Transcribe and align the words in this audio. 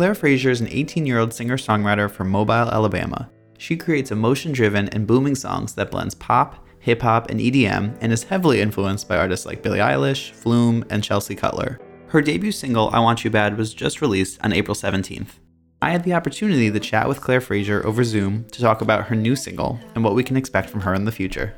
Claire 0.00 0.14
Frazier 0.14 0.48
is 0.48 0.62
an 0.62 0.68
18 0.70 1.04
year 1.04 1.18
old 1.18 1.30
singer 1.30 1.58
songwriter 1.58 2.10
from 2.10 2.30
Mobile, 2.30 2.54
Alabama. 2.54 3.28
She 3.58 3.76
creates 3.76 4.10
emotion 4.10 4.50
driven 4.50 4.88
and 4.88 5.06
booming 5.06 5.34
songs 5.34 5.74
that 5.74 5.90
blends 5.90 6.14
pop, 6.14 6.66
hip 6.78 7.02
hop, 7.02 7.28
and 7.28 7.38
EDM 7.38 7.98
and 8.00 8.10
is 8.10 8.22
heavily 8.22 8.62
influenced 8.62 9.06
by 9.06 9.18
artists 9.18 9.44
like 9.44 9.62
Billie 9.62 9.78
Eilish, 9.78 10.30
Flume, 10.30 10.86
and 10.88 11.04
Chelsea 11.04 11.34
Cutler. 11.34 11.78
Her 12.06 12.22
debut 12.22 12.50
single, 12.50 12.88
I 12.94 13.00
Want 13.00 13.24
You 13.24 13.30
Bad, 13.30 13.58
was 13.58 13.74
just 13.74 14.00
released 14.00 14.40
on 14.42 14.54
April 14.54 14.74
17th. 14.74 15.32
I 15.82 15.90
had 15.90 16.04
the 16.04 16.14
opportunity 16.14 16.70
to 16.70 16.80
chat 16.80 17.06
with 17.06 17.20
Claire 17.20 17.42
Frazier 17.42 17.84
over 17.84 18.02
Zoom 18.02 18.46
to 18.52 18.62
talk 18.62 18.80
about 18.80 19.08
her 19.08 19.14
new 19.14 19.36
single 19.36 19.78
and 19.94 20.02
what 20.02 20.14
we 20.14 20.24
can 20.24 20.38
expect 20.38 20.70
from 20.70 20.80
her 20.80 20.94
in 20.94 21.04
the 21.04 21.12
future. 21.12 21.52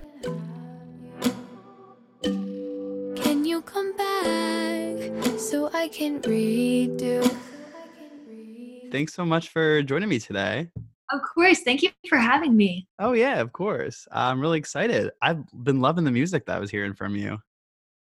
Can 2.25 3.45
you 3.45 3.63
come 3.63 3.97
back 3.97 5.39
so 5.39 5.71
I 5.73 5.87
can 5.93 6.21
redo? 6.23 7.52
Thanks 8.93 9.15
so 9.15 9.25
much 9.25 9.49
for 9.49 9.83
joining 9.83 10.09
me 10.11 10.19
today. 10.19 10.69
Of 11.11 11.21
course. 11.35 11.61
Thank 11.61 11.83
you 11.83 11.91
for 12.09 12.19
having 12.19 12.57
me. 12.57 12.87
Oh, 12.99 13.13
yeah, 13.13 13.41
of 13.41 13.53
course. 13.53 14.07
I'm 14.13 14.41
really 14.41 14.59
excited. 14.59 15.11
I've 15.21 15.43
been 15.65 15.81
loving 15.81 16.05
the 16.05 16.11
music 16.11 16.47
that 16.47 16.57
I 16.57 16.61
was 16.61 16.71
hearing 16.71 16.95
from 16.95 17.17
you. 17.17 17.39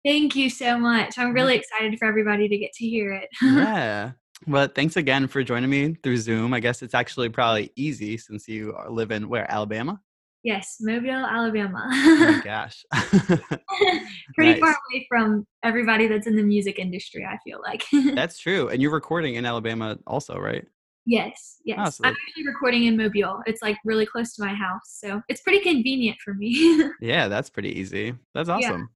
Thank 0.05 0.35
you 0.35 0.49
so 0.49 0.77
much. 0.77 1.17
I'm 1.17 1.33
really 1.33 1.55
excited 1.55 1.97
for 1.97 2.05
everybody 2.05 2.47
to 2.49 2.57
get 2.57 2.73
to 2.73 2.85
hear 2.85 3.13
it. 3.13 3.29
yeah. 3.41 4.11
But 4.47 4.75
thanks 4.75 4.97
again 4.97 5.27
for 5.27 5.43
joining 5.43 5.69
me 5.69 5.93
through 6.03 6.17
Zoom. 6.17 6.53
I 6.53 6.59
guess 6.59 6.81
it's 6.81 6.93
actually 6.93 7.29
probably 7.29 7.71
easy 7.75 8.17
since 8.17 8.47
you 8.47 8.73
are- 8.75 8.89
live 8.89 9.11
in 9.11 9.29
where, 9.29 9.49
Alabama? 9.49 10.01
yes, 10.43 10.77
Mobile, 10.81 11.11
Alabama. 11.11 11.87
Oh 11.93 12.17
my 12.19 12.41
gosh. 12.43 12.83
Pretty 14.33 14.53
Nice. 14.53 14.59
far 14.59 14.69
away 14.91 15.05
from 15.07 15.45
everybody 15.63 16.07
that's 16.07 16.25
in 16.25 16.35
the 16.35 16.41
music 16.41 16.79
industry, 16.79 17.23
I 17.23 17.37
feel 17.43 17.59
like. 17.61 17.83
That's 18.15 18.39
true. 18.39 18.67
And 18.69 18.81
you're 18.81 18.89
recording 18.91 19.35
in 19.35 19.45
Alabama 19.45 19.99
also, 20.07 20.35
right? 20.39 20.65
Yes, 21.05 21.57
yes. 21.65 21.79
Oh, 21.81 21.89
so 21.89 22.03
I'm 22.05 22.15
actually 22.27 22.47
recording 22.47 22.85
in 22.85 22.97
Mobile. 22.97 23.41
It's 23.45 23.61
like 23.61 23.77
really 23.85 24.05
close 24.05 24.33
to 24.35 24.43
my 24.43 24.53
house. 24.53 24.81
So 24.85 25.21
it's 25.27 25.41
pretty 25.41 25.59
convenient 25.59 26.17
for 26.23 26.33
me. 26.33 26.89
Yeah, 27.01 27.27
that's 27.27 27.49
pretty 27.49 27.77
easy. 27.79 28.13
That's 28.33 28.47
awesome. 28.49 28.89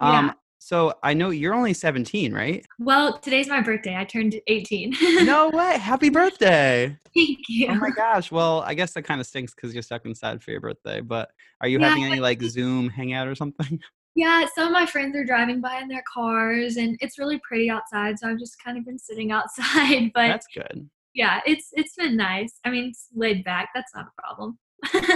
Yeah. 0.00 0.18
Um, 0.18 0.34
so 0.58 0.94
I 1.02 1.12
know 1.14 1.30
you're 1.30 1.54
only 1.54 1.74
17, 1.74 2.32
right? 2.32 2.64
well, 2.78 3.18
today's 3.18 3.48
my 3.48 3.60
birthday. 3.60 3.96
I 3.96 4.04
turned 4.04 4.38
18. 4.46 4.94
No 5.24 5.50
way. 5.54 5.76
Happy 5.78 6.08
birthday. 6.08 6.96
Thank 7.14 7.38
you. 7.48 7.68
Oh 7.70 7.74
my 7.74 7.90
gosh. 7.90 8.30
Well, 8.30 8.62
I 8.66 8.74
guess 8.74 8.92
that 8.94 9.02
kind 9.02 9.20
of 9.20 9.26
stinks 9.26 9.54
because 9.54 9.74
you're 9.74 9.82
stuck 9.82 10.06
inside 10.06 10.42
for 10.42 10.50
your 10.52 10.60
birthday. 10.60 11.00
But 11.00 11.30
are 11.60 11.68
you 11.68 11.78
Yeah, 11.78 11.88
having 11.88 12.04
any 12.04 12.20
like 12.20 12.40
Zoom 12.42 12.88
hangout 12.88 13.28
or 13.28 13.34
something? 13.34 13.80
Yeah, 14.16 14.44
some 14.56 14.66
of 14.66 14.72
my 14.72 14.86
friends 14.86 15.14
are 15.14 15.24
driving 15.24 15.60
by 15.60 15.78
in 15.80 15.86
their 15.86 16.02
cars 16.12 16.76
and 16.78 16.98
it's 17.00 17.16
really 17.16 17.40
pretty 17.46 17.70
outside, 17.70 18.18
so 18.18 18.28
I've 18.28 18.40
just 18.40 18.56
kind 18.62 18.76
of 18.76 18.84
been 18.84 18.98
sitting 18.98 19.30
outside. 19.30 20.10
But 20.14 20.26
That's 20.26 20.48
good. 20.52 20.90
Yeah, 21.14 21.40
it's 21.46 21.68
it's 21.72 21.94
been 21.94 22.16
nice. 22.16 22.58
I 22.64 22.70
mean, 22.70 22.90
it's 22.90 23.08
laid 23.14 23.44
back. 23.44 23.70
That's 23.74 23.94
not 23.94 24.06
a 24.06 24.22
problem. 24.22 24.58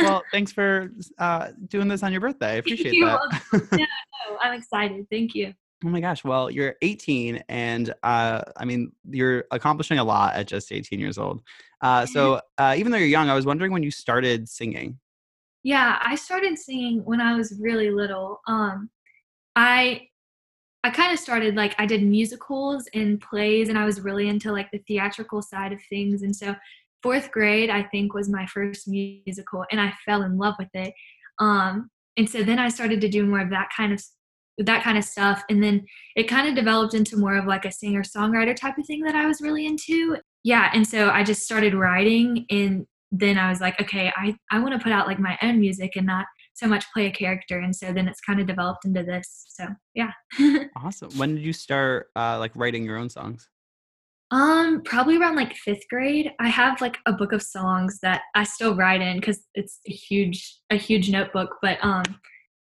Well, 0.03 0.23
thanks 0.33 0.53
for 0.53 0.91
uh, 1.19 1.49
doing 1.69 1.89
this 1.89 2.03
on 2.03 2.13
your 2.13 2.21
birthday. 2.21 2.49
I 2.49 2.55
appreciate 2.55 2.95
You're 2.95 3.09
that. 3.09 3.21
welcome. 3.53 3.69
no, 3.79 4.37
I'm 4.41 4.55
excited. 4.55 5.07
Thank 5.11 5.35
you. 5.35 5.55
Oh 5.85 5.89
my 5.89 6.01
gosh. 6.01 6.25
Well, 6.25 6.51
you're 6.51 6.77
18, 6.83 7.45
and 7.49 7.93
uh, 8.03 8.43
I 8.57 8.65
mean, 8.65 8.93
you're 9.11 9.45
accomplishing 9.51 9.99
a 9.99 10.05
lot 10.05 10.35
at 10.35 10.47
just 10.47 10.73
18 10.73 10.99
years 10.99 11.19
old. 11.19 11.43
Uh, 11.81 12.07
so, 12.07 12.41
uh, 12.57 12.75
even 12.77 12.91
though 12.91 12.99
you're 12.99 13.07
young, 13.07 13.29
I 13.29 13.35
was 13.35 13.45
wondering 13.45 13.71
when 13.73 13.83
you 13.83 13.91
started 13.91 14.49
singing. 14.49 14.99
Yeah, 15.63 15.99
I 16.03 16.15
started 16.15 16.59
singing 16.59 17.05
when 17.05 17.21
I 17.21 17.37
was 17.37 17.59
really 17.61 17.91
little. 17.91 18.41
Um, 18.47 18.91
I 19.57 20.09
I 20.85 20.91
kind 20.91 21.13
of 21.13 21.19
started 21.19 21.57
like 21.57 21.75
I 21.79 21.87
did 21.87 22.03
musicals 22.03 22.87
and 22.93 23.19
plays, 23.19 23.71
and 23.71 23.79
I 23.79 23.87
was 23.87 24.03
really 24.03 24.29
into 24.29 24.53
like 24.53 24.71
the 24.71 24.83
theatrical 24.87 25.41
side 25.41 25.73
of 25.73 25.81
things. 25.89 26.23
And 26.23 26.37
so, 26.37 26.55
fourth 27.03 27.31
grade, 27.31 27.71
I 27.71 27.85
think, 27.85 28.13
was 28.13 28.29
my 28.29 28.45
first 28.47 28.87
musical, 28.87 29.65
and 29.73 29.81
I 29.81 29.95
fell 30.05 30.23
in 30.23 30.37
love 30.37 30.55
with 30.59 30.69
it. 30.75 30.93
Um, 31.39 31.91
and 32.19 32.29
so 32.29 32.43
then 32.45 32.59
I 32.59 32.69
started 32.69 33.01
to 33.01 33.09
do 33.09 33.25
more 33.25 33.41
of 33.41 33.51
that 33.51 33.71
kind 33.75 33.95
of 33.95 34.03
that 34.59 34.85
kind 34.85 34.99
of 34.99 35.05
stuff, 35.05 35.43
and 35.49 35.63
then 35.63 35.87
it 36.17 36.25
kind 36.25 36.47
of 36.49 36.55
developed 36.55 36.93
into 36.93 37.17
more 37.17 37.37
of 37.37 37.47
like 37.47 37.65
a 37.65 37.73
singer 37.73 38.03
songwriter 38.03 38.55
type 38.55 38.77
of 38.77 38.87
thing 38.87 39.03
that 39.05 39.17
I 39.17 39.27
was 39.27 39.41
really 39.41 39.67
into. 39.67 40.19
Yeah, 40.45 40.71
and 40.75 40.87
so 40.87 41.09
I 41.09 41.25
just 41.25 41.45
started 41.45 41.75
writing, 41.75 42.45
and 42.51 42.87
then 43.11 43.39
I 43.39 43.49
was 43.49 43.61
like, 43.63 43.81
okay, 43.81 44.13
I 44.15 44.37
I 44.53 44.61
want 44.61 44.75
to 44.75 44.85
put 44.85 44.93
out 44.93 45.07
like 45.07 45.19
my 45.19 45.39
own 45.41 45.61
music 45.61 45.93
and 45.97 46.07
not 46.07 46.27
so 46.55 46.67
much 46.67 46.85
play 46.93 47.07
a 47.07 47.11
character. 47.11 47.59
And 47.59 47.75
so 47.75 47.93
then 47.93 48.09
it's 48.09 48.21
kind 48.21 48.41
of 48.41 48.47
developed 48.47 48.85
into 48.85 49.03
this. 49.03 49.47
So 49.49 49.67
yeah. 49.95 50.13
Awesome. 50.77 51.11
When 51.17 51.35
did 51.35 51.45
you 51.45 51.53
start 51.53 52.09
uh, 52.17 52.39
like 52.39 52.53
writing 52.55 52.85
your 52.85 52.97
own 52.97 53.09
songs? 53.09 53.49
Um, 54.31 54.83
probably 54.85 55.17
around 55.17 55.37
like 55.37 55.55
fifth 55.55 55.87
grade. 55.89 56.33
I 56.41 56.49
have 56.49 56.81
like 56.81 56.99
a 57.07 57.13
book 57.13 57.33
of 57.33 57.43
songs 57.43 57.99
that 58.03 58.23
I 58.35 58.45
still 58.45 58.75
write 58.75 59.01
in 59.01 59.21
because 59.21 59.45
it's 59.55 59.79
a 59.87 59.93
huge, 59.93 60.59
a 60.71 60.77
huge 60.77 61.11
notebook. 61.11 61.57
But 61.63 61.79
um, 61.83 62.03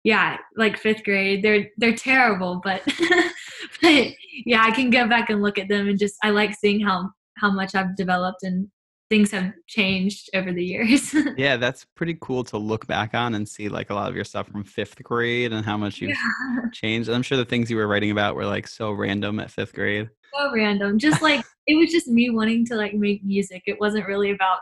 yeah, 0.05 0.37
like 0.57 0.79
fifth 0.79 1.05
grade, 1.05 1.43
they're 1.43 1.69
they're 1.79 1.95
terrible, 1.95 2.61
but 2.63 2.83
but 3.83 4.07
yeah, 4.45 4.63
I 4.63 4.71
can 4.73 4.91
go 4.91 5.09
back 5.09 5.31
and 5.31 5.43
look 5.43 5.59
at 5.59 5.69
them 5.69 5.89
and 5.89 5.99
just 5.99 6.17
I 6.23 6.31
like 6.31 6.55
seeing 6.55 6.81
how 6.81 7.11
how 7.39 7.51
much 7.51 7.75
I've 7.75 7.97
developed 7.97 8.43
and 8.43 8.69
things 9.13 9.31
have 9.31 9.53
changed 9.67 10.31
over 10.33 10.55
the 10.55 10.65
years. 10.65 11.15
Yeah, 11.37 11.59
that's 11.59 11.85
pretty 11.97 12.17
cool 12.21 12.45
to 12.45 12.57
look 12.57 12.87
back 12.87 13.13
on 13.15 13.35
and 13.35 13.47
see 13.47 13.69
like 13.69 13.91
a 13.91 13.95
lot 13.95 14.09
of 14.09 14.15
your 14.15 14.25
stuff 14.25 14.49
from 14.49 14.65
fifth 14.65 15.03
grade 15.03 15.53
and 15.53 15.65
how 15.65 15.77
much 15.77 16.01
you've 16.01 16.11
yeah, 16.11 16.63
changed. 16.73 17.11
I'm 17.11 17.23
sure 17.23 17.37
the 17.37 17.45
things 17.45 17.71
you 17.71 17.77
were 17.77 17.87
writing 17.87 18.11
about 18.11 18.37
were 18.37 18.47
like 18.47 18.67
so 18.67 18.91
random 18.93 19.39
at 19.39 19.51
fifth 19.51 19.75
grade. 19.75 20.09
so 20.35 20.51
random. 20.55 20.99
Just 20.99 21.21
like 21.21 21.45
it 21.67 21.75
was 21.75 21.91
just 21.91 22.09
me 22.09 22.31
wanting 22.31 22.65
to 22.67 22.75
like 22.75 22.95
make 22.95 23.23
music. 23.23 23.63
It 23.67 23.79
wasn't 23.79 24.07
really 24.07 24.31
about 24.31 24.61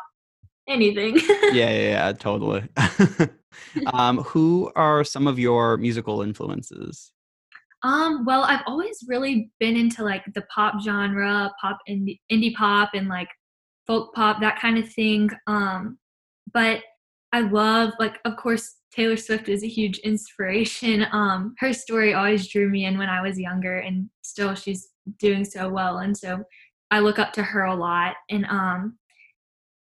anything. 0.68 1.18
yeah, 1.52 1.70
yeah, 1.70 1.90
yeah, 1.94 2.12
totally. 2.12 2.64
um, 3.92 4.18
who 4.18 4.72
are 4.74 5.04
some 5.04 5.28
of 5.28 5.38
your 5.38 5.76
musical 5.76 6.22
influences? 6.22 7.12
Um, 7.82 8.24
well, 8.24 8.42
I've 8.42 8.62
always 8.66 9.04
really 9.06 9.50
been 9.60 9.76
into 9.76 10.02
like 10.02 10.24
the 10.34 10.42
pop 10.54 10.74
genre, 10.82 11.52
pop 11.60 11.78
indie, 11.88 12.18
indie 12.32 12.54
pop 12.54 12.90
and 12.94 13.08
like 13.08 13.28
folk 13.90 14.14
pop, 14.14 14.40
that 14.40 14.60
kind 14.60 14.78
of 14.78 14.88
thing. 14.88 15.28
Um, 15.48 15.98
but 16.54 16.80
I 17.32 17.40
love 17.40 17.92
like 17.98 18.20
of 18.24 18.36
course 18.36 18.76
Taylor 18.94 19.16
Swift 19.16 19.48
is 19.48 19.64
a 19.64 19.68
huge 19.68 19.98
inspiration. 19.98 21.06
Um, 21.12 21.56
her 21.58 21.72
story 21.72 22.14
always 22.14 22.46
drew 22.46 22.68
me 22.68 22.84
in 22.84 22.98
when 22.98 23.08
I 23.08 23.20
was 23.20 23.38
younger 23.38 23.78
and 23.78 24.08
still 24.22 24.54
she's 24.54 24.90
doing 25.18 25.44
so 25.44 25.68
well 25.68 25.98
and 25.98 26.16
so 26.16 26.44
I 26.92 27.00
look 27.00 27.18
up 27.18 27.32
to 27.32 27.42
her 27.42 27.64
a 27.64 27.74
lot 27.74 28.14
and 28.30 28.44
um 28.46 28.96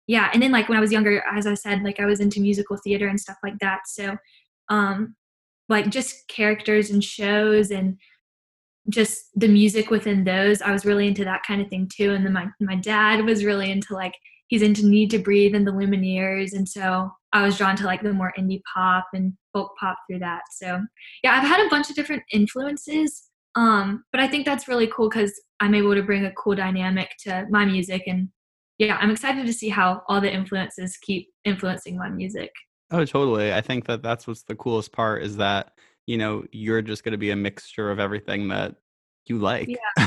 yeah, 0.09 0.29
and 0.35 0.43
then 0.43 0.53
like 0.53 0.69
when 0.69 0.77
I 0.77 0.83
was 0.83 0.93
younger, 0.93 1.25
as 1.33 1.47
I 1.47 1.55
said, 1.55 1.83
like 1.83 1.99
I 1.99 2.05
was 2.05 2.21
into 2.21 2.41
musical 2.41 2.77
theater 2.77 3.09
and 3.09 3.19
stuff 3.19 3.39
like 3.45 3.59
that. 3.61 3.83
So 3.87 4.17
um 4.71 5.15
like 5.69 5.89
just 5.89 6.27
characters 6.27 6.91
and 6.91 7.03
shows 7.03 7.71
and 7.71 7.97
just 8.91 9.31
the 9.35 9.49
music 9.49 9.91
within 9.91 10.25
those 10.25 10.61
i 10.61 10.71
was 10.71 10.85
really 10.85 11.07
into 11.07 11.25
that 11.25 11.43
kind 11.47 11.61
of 11.61 11.69
thing 11.69 11.89
too. 11.95 12.13
And 12.13 12.25
then 12.25 12.33
my, 12.33 12.47
my 12.61 12.77
dad 12.77 13.25
was 13.25 13.45
really 13.45 13.71
into 13.71 13.95
like 13.95 14.15
he's 14.49 14.63
into 14.63 14.83
Needtobreathe 14.83 15.57
and 15.57 15.67
the 15.67 15.73
lumineers. 15.73 16.53
And 16.53 16.69
so 16.69 17.11
i 17.33 17.43
was 17.43 17.57
drawn 17.57 17.77
to 17.77 17.85
like 17.85 18.03
the 18.03 18.13
more 18.13 18.33
indie 18.39 18.61
pop 18.73 19.07
and 19.15 19.33
folk 19.53 19.73
pop 19.81 19.97
through 20.07 20.21
that. 20.21 20.43
So 20.53 20.81
yeah 21.23 21.33
i've 21.33 21.49
had 21.49 21.65
a 21.65 21.71
bunch 21.71 21.89
of 21.91 21.97
different 21.97 22.23
influences 22.33 23.31
um 23.57 24.05
but 24.11 24.21
i 24.21 24.27
think 24.27 24.45
that's 24.45 24.69
really 24.69 24.89
cool 24.89 25.09
because 25.09 25.33
i'm 25.61 25.75
able 25.75 25.95
to 25.95 26.03
bring 26.03 26.25
a 26.25 26.33
cool 26.33 26.55
dynamic 26.55 27.11
to 27.21 27.47
my 27.51 27.65
music. 27.65 28.03
And 28.07 28.29
yeah 28.79 28.99
i'm 29.01 29.11
excited 29.11 29.47
to 29.47 29.53
see 29.53 29.69
how 29.69 30.03
all 30.09 30.21
the 30.21 30.33
influences 30.33 30.99
keep 30.99 31.29
influencing 31.45 31.97
my 31.97 32.11
music. 32.11 32.51
Oh, 32.91 33.05
totally. 33.05 33.53
I 33.53 33.61
think 33.61 33.87
that 33.87 34.03
that's 34.03 34.27
what's 34.27 34.43
the 34.43 34.55
coolest 34.55 34.93
part 34.93 35.23
is 35.23 35.39
that, 35.39 35.73
you 36.07 36.19
know, 36.19 36.45
you're 36.53 36.83
just 36.83 37.05
going 37.05 37.13
to 37.13 37.19
be 37.19 37.31
a 37.31 37.37
mixture 37.37 37.91
of 37.91 37.99
everything 37.99 38.49
that 38.49 38.75
you 39.27 39.39
like. 39.39 39.69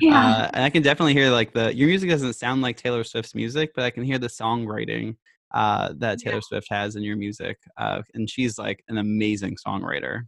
yeah 0.00 0.14
Uh, 0.14 0.50
and 0.54 0.64
I 0.64 0.70
can 0.70 0.82
definitely 0.82 1.12
hear 1.14 1.30
like 1.30 1.52
the 1.52 1.74
your 1.74 1.88
music 1.88 2.08
doesn't 2.08 2.34
sound 2.34 2.62
like 2.62 2.76
Taylor 2.76 3.04
Swift's 3.04 3.34
music, 3.34 3.72
but 3.74 3.84
I 3.84 3.90
can 3.90 4.04
hear 4.04 4.18
the 4.18 4.28
songwriting 4.28 5.16
uh, 5.52 5.92
that 5.96 6.18
Yeah. 6.22 6.30
Taylor 6.30 6.40
Swift 6.42 6.68
has 6.70 6.96
in 6.96 7.02
your 7.02 7.16
music, 7.16 7.58
uh, 7.78 8.02
and 8.14 8.28
she's 8.28 8.58
like 8.58 8.84
an 8.88 8.98
amazing 8.98 9.56
songwriter. 9.66 10.22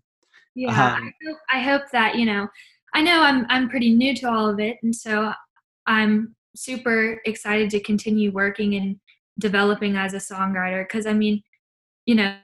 Yeah, 0.55 0.71
Um, 0.71 1.13
I, 1.13 1.27
hope, 1.29 1.39
I 1.53 1.61
hope 1.61 1.83
that 1.93 2.17
you 2.17 2.27
know. 2.27 2.49
I 2.95 3.03
know 3.03 3.23
I'm 3.23 3.47
I'm 3.49 3.69
pretty 3.69 3.93
new 3.95 4.15
to 4.17 4.31
all 4.31 4.49
of 4.49 4.59
it, 4.59 4.79
and 4.83 4.95
so 4.95 5.33
I'm 5.87 6.35
super 6.57 7.21
excited 7.25 7.71
to 7.71 7.81
continue 7.81 8.33
working 8.33 8.75
and 8.75 8.97
developing 9.39 9.95
as 9.97 10.15
a 10.15 10.17
songwriter. 10.17 10.83
Because 10.83 11.07
I 11.07 11.13
mean, 11.13 11.43
you 12.07 12.17
know, 12.17 12.35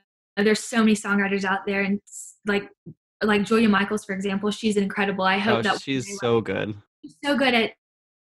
there's 0.45 0.61
so 0.63 0.79
many 0.79 0.95
songwriters 0.95 1.45
out 1.45 1.67
there, 1.67 1.83
and 1.83 2.01
like 2.47 2.69
like 3.23 3.45
Julia 3.45 3.69
Michaels, 3.69 4.05
for 4.05 4.13
example, 4.15 4.51
she's 4.51 4.77
incredible. 4.77 5.25
I 5.25 5.39
hope 5.39 5.59
Oh, 5.59 5.63
that 5.63 5.81
she's 5.81 6.19
so 6.21 6.41
good. 6.41 6.75
she's 7.03 7.17
so 7.25 7.37
good 7.37 7.55
at 7.55 7.73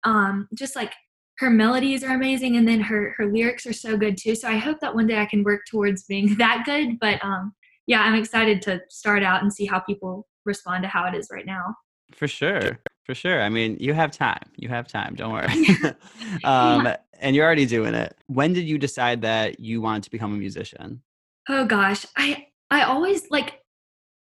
um 0.04 0.46
just 0.54 0.76
like 0.76 0.92
her 1.38 1.50
melodies 1.50 2.04
are 2.04 2.14
amazing 2.14 2.56
and 2.56 2.66
then 2.68 2.80
her 2.80 3.14
her 3.18 3.26
lyrics 3.26 3.66
are 3.66 3.72
so 3.72 3.96
good 3.96 4.16
too 4.16 4.36
so 4.36 4.46
i 4.48 4.56
hope 4.56 4.78
that 4.80 4.94
one 4.94 5.08
day 5.08 5.18
i 5.18 5.26
can 5.26 5.42
work 5.42 5.60
towards 5.68 6.04
being 6.04 6.34
that 6.38 6.62
good 6.64 7.00
but 7.00 7.18
um 7.24 7.52
yeah 7.88 8.02
i'm 8.02 8.14
excited 8.14 8.62
to 8.62 8.80
start 8.88 9.24
out 9.24 9.42
and 9.42 9.52
see 9.52 9.66
how 9.66 9.80
people 9.80 10.28
respond 10.44 10.84
to 10.84 10.88
how 10.88 11.04
it 11.04 11.16
is 11.16 11.28
right 11.32 11.46
now 11.46 11.74
For 12.14 12.28
sure. 12.28 12.78
For 13.04 13.14
sure. 13.14 13.42
I 13.42 13.48
mean, 13.48 13.76
you 13.80 13.92
have 13.94 14.10
time. 14.12 14.42
You 14.56 14.68
have 14.68 14.86
time. 14.86 15.14
Don't 15.14 15.32
worry. 15.32 15.48
um. 16.44 16.86
And 17.20 17.34
you're 17.34 17.44
already 17.44 17.66
doing 17.66 17.94
it. 17.94 18.16
When 18.26 18.52
did 18.52 18.68
you 18.68 18.78
decide 18.78 19.22
that 19.22 19.58
you 19.58 19.80
wanted 19.80 20.04
to 20.04 20.10
become 20.10 20.32
a 20.32 20.36
musician? 20.36 21.02
Oh 21.48 21.64
gosh, 21.66 22.04
I 22.16 22.46
I 22.70 22.82
always 22.82 23.30
like 23.30 23.62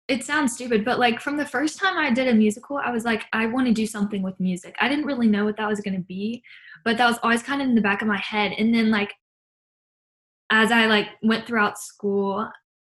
it 0.08 0.24
sounds 0.24 0.54
stupid, 0.54 0.84
but 0.84 0.98
like 0.98 1.20
from 1.20 1.36
the 1.36 1.46
first 1.46 1.78
time 1.78 1.96
I 1.98 2.10
did 2.10 2.28
a 2.28 2.34
musical, 2.34 2.78
I 2.78 2.90
was 2.90 3.04
like, 3.04 3.24
I 3.32 3.46
want 3.46 3.66
to 3.68 3.72
do 3.72 3.86
something 3.86 4.22
with 4.22 4.38
music. 4.40 4.74
I 4.80 4.88
didn't 4.88 5.06
really 5.06 5.28
know 5.28 5.44
what 5.44 5.56
that 5.58 5.68
was 5.68 5.80
going 5.80 5.94
to 5.96 6.02
be, 6.02 6.42
but 6.84 6.98
that 6.98 7.06
was 7.08 7.18
always 7.22 7.42
kind 7.42 7.62
of 7.62 7.68
in 7.68 7.74
the 7.74 7.80
back 7.80 8.02
of 8.02 8.08
my 8.08 8.18
head. 8.18 8.52
And 8.58 8.74
then 8.74 8.90
like 8.90 9.12
as 10.50 10.70
I 10.72 10.86
like 10.86 11.08
went 11.22 11.46
throughout 11.46 11.78
school, 11.78 12.48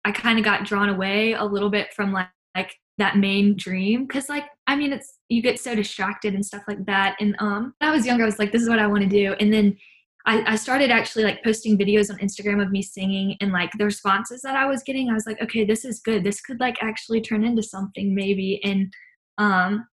I 0.05 0.11
kind 0.11 0.39
of 0.39 0.45
got 0.45 0.65
drawn 0.65 0.89
away 0.89 1.33
a 1.33 1.43
little 1.43 1.69
bit 1.69 1.93
from 1.93 2.11
like 2.13 2.27
like 2.55 2.73
that 2.99 3.17
main 3.17 3.55
dream 3.57 4.07
cuz 4.07 4.29
like 4.29 4.45
I 4.67 4.75
mean 4.75 4.93
it's 4.93 5.17
you 5.29 5.41
get 5.41 5.59
so 5.59 5.75
distracted 5.75 6.33
and 6.35 6.45
stuff 6.45 6.63
like 6.67 6.85
that. 6.85 7.15
And 7.19 7.35
um 7.39 7.73
when 7.79 7.89
I 7.89 7.95
was 7.95 8.05
younger 8.05 8.23
I 8.23 8.27
was 8.27 8.39
like 8.39 8.51
this 8.51 8.61
is 8.61 8.69
what 8.69 8.79
I 8.79 8.87
want 8.87 9.03
to 9.03 9.09
do. 9.09 9.33
And 9.39 9.51
then 9.51 9.77
I, 10.25 10.53
I 10.53 10.55
started 10.55 10.89
actually 10.89 11.25
like 11.25 11.43
posting 11.43 11.77
videos 11.77 12.09
on 12.09 12.17
Instagram 12.19 12.61
of 12.61 12.71
me 12.71 12.81
singing 12.81 13.35
and 13.41 13.51
like 13.51 13.71
the 13.77 13.85
responses 13.85 14.41
that 14.43 14.55
I 14.55 14.65
was 14.65 14.81
getting, 14.83 15.09
I 15.09 15.13
was 15.13 15.25
like, 15.25 15.41
okay, 15.41 15.65
this 15.65 15.83
is 15.83 15.99
good. 15.99 16.23
This 16.23 16.39
could 16.39 16.59
like 16.59 16.77
actually 16.81 17.19
turn 17.19 17.43
into 17.43 17.61
something 17.61 18.15
maybe. 18.15 18.63
And 18.63 18.91
um 19.37 19.85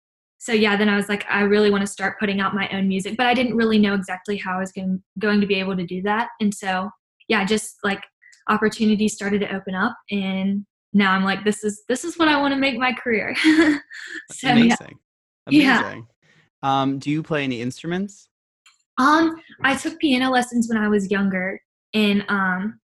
so 0.41 0.53
yeah, 0.53 0.77
then 0.77 0.89
I 0.89 0.97
was 0.97 1.09
like, 1.09 1.25
I 1.29 1.41
really 1.41 1.71
want 1.71 1.81
to 1.81 1.87
start 1.87 2.21
putting 2.21 2.41
out 2.41 2.55
my 2.55 2.69
own 2.69 2.87
music, 2.89 3.17
but 3.17 3.27
I 3.27 3.35
didn't 3.35 3.57
really 3.57 3.79
know 3.79 3.95
exactly 3.95 4.37
how 4.37 4.57
I 4.57 4.61
was 4.61 4.71
going 4.71 5.03
going 5.19 5.41
to 5.41 5.47
be 5.47 5.57
able 5.57 5.77
to 5.77 5.87
do 5.87 6.03
that. 6.03 6.29
And 6.41 6.55
so 6.55 6.91
yeah, 7.29 7.45
just 7.45 7.77
like 7.83 8.03
opportunities 8.49 9.15
started 9.15 9.41
to 9.41 9.55
open 9.55 9.75
up 9.75 9.97
and 10.11 10.65
now 10.93 11.13
I'm 11.13 11.25
like, 11.25 11.45
this 11.45 11.65
is 11.65 11.83
this 11.89 12.05
is 12.05 12.19
what 12.19 12.29
I 12.29 12.39
want 12.39 12.53
to 12.53 12.61
make 12.61 12.79
my 12.79 12.93
career. 12.93 13.35
so 14.33 14.49
yeah. 14.49 14.53
Amazing. 14.53 14.99
Yeah. 15.49 15.81
Amazing. 15.81 16.07
Um, 16.63 16.99
do 16.99 17.11
you 17.11 17.23
play 17.23 17.45
any 17.45 17.63
instruments? 17.63 18.29
Um, 18.99 19.37
I 19.62 19.77
took 19.77 19.99
piano 19.99 20.31
lessons 20.31 20.69
when 20.69 20.79
I 20.79 20.89
was 20.89 21.11
younger, 21.11 21.61
and 21.95 22.25
um, 22.29 22.81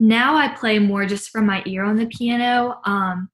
now 0.00 0.36
I 0.36 0.48
play 0.48 0.78
more 0.78 1.04
just 1.06 1.30
from 1.30 1.46
my 1.46 1.62
ear 1.66 1.84
on 1.84 1.96
the 1.96 2.06
piano. 2.06 2.80
Um, 2.84 3.28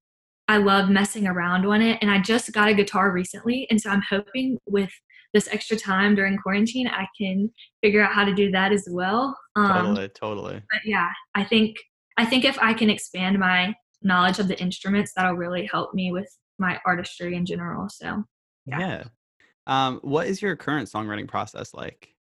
I 0.49 0.59
love 0.59 0.91
messing 0.91 1.26
around 1.26 1.67
on 1.67 1.82
it, 1.82 1.99
and 2.00 2.11
I 2.11 2.21
just 2.21 2.53
got 2.53 2.69
a 2.69 2.75
guitar 2.75 3.11
recently, 3.12 3.67
and 3.71 3.81
so 3.81 3.91
I'm 3.91 4.03
hoping 4.09 4.59
with 4.67 4.91
this 5.35 5.49
extra 5.49 5.76
time 5.76 6.15
during 6.15 6.38
quarantine, 6.38 6.87
I 6.87 7.06
can 7.19 7.50
figure 7.82 8.03
out 8.03 8.12
how 8.12 8.25
to 8.25 8.32
do 8.32 8.50
that 8.53 8.73
as 8.73 8.87
well. 8.91 9.37
Um, 9.56 9.69
Totally, 9.69 10.09
totally. 10.09 10.62
But 10.71 10.81
yeah, 10.87 11.11
I 11.35 11.44
think 11.44 11.76
I 12.17 12.25
think 12.25 12.44
if 12.44 12.56
I 12.61 12.73
can 12.73 12.88
expand 12.88 13.38
my 13.38 13.75
knowledge 14.00 14.38
of 14.38 14.49
the 14.49 14.59
instruments, 14.61 15.12
that'll 15.15 15.35
really 15.35 15.67
help 15.67 15.93
me 15.93 16.12
with 16.12 16.29
my 16.59 16.81
artistry 16.87 17.35
in 17.35 17.44
general. 17.44 17.88
So 17.88 18.23
Yeah. 18.65 18.79
Yeah. 18.79 19.05
Um, 19.67 19.99
what 20.03 20.26
is 20.26 20.41
your 20.41 20.56
current 20.56 20.88
songwriting 20.88 21.26
process 21.26 21.75
like? 21.75 22.13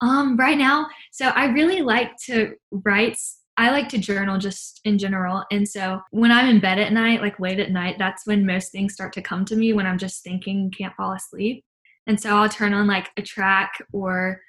Um, 0.00 0.36
right 0.36 0.58
now, 0.58 0.88
so 1.10 1.28
I 1.28 1.46
really 1.46 1.82
like 1.82 2.16
to 2.26 2.54
write. 2.70 3.18
I 3.56 3.70
like 3.70 3.88
to 3.88 3.98
journal 3.98 4.38
just 4.38 4.80
in 4.84 4.98
general. 4.98 5.44
And 5.50 5.68
so 5.68 6.00
when 6.10 6.30
I'm 6.30 6.48
in 6.48 6.60
bed 6.60 6.78
at 6.78 6.92
night, 6.92 7.20
like 7.20 7.40
late 7.40 7.58
at 7.58 7.72
night, 7.72 7.96
that's 7.98 8.24
when 8.24 8.46
most 8.46 8.70
things 8.70 8.94
start 8.94 9.12
to 9.14 9.22
come 9.22 9.44
to 9.46 9.56
me 9.56 9.72
when 9.72 9.86
I'm 9.86 9.98
just 9.98 10.22
thinking, 10.22 10.70
can't 10.70 10.94
fall 10.94 11.12
asleep. 11.12 11.64
And 12.06 12.20
so 12.20 12.36
I'll 12.36 12.48
turn 12.48 12.72
on 12.72 12.86
like 12.86 13.10
a 13.16 13.22
track 13.22 13.72
or 13.92 14.40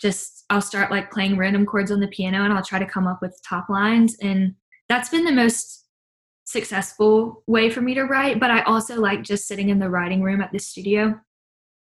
just 0.00 0.44
I'll 0.50 0.60
start 0.60 0.90
like 0.90 1.10
playing 1.10 1.38
random 1.38 1.64
chords 1.64 1.90
on 1.90 2.00
the 2.00 2.08
piano 2.08 2.44
and 2.44 2.52
I'll 2.52 2.64
try 2.64 2.78
to 2.78 2.86
come 2.86 3.06
up 3.06 3.20
with 3.22 3.40
top 3.48 3.68
lines. 3.68 4.16
And 4.20 4.54
that's 4.88 5.08
been 5.08 5.24
the 5.24 5.32
most 5.32 5.86
successful 6.44 7.42
way 7.46 7.70
for 7.70 7.80
me 7.80 7.94
to 7.94 8.04
write. 8.04 8.38
But 8.38 8.50
I 8.50 8.62
also 8.62 9.00
like 9.00 9.22
just 9.22 9.48
sitting 9.48 9.68
in 9.70 9.78
the 9.78 9.90
writing 9.90 10.22
room 10.22 10.40
at 10.40 10.52
the 10.52 10.58
studio 10.58 11.18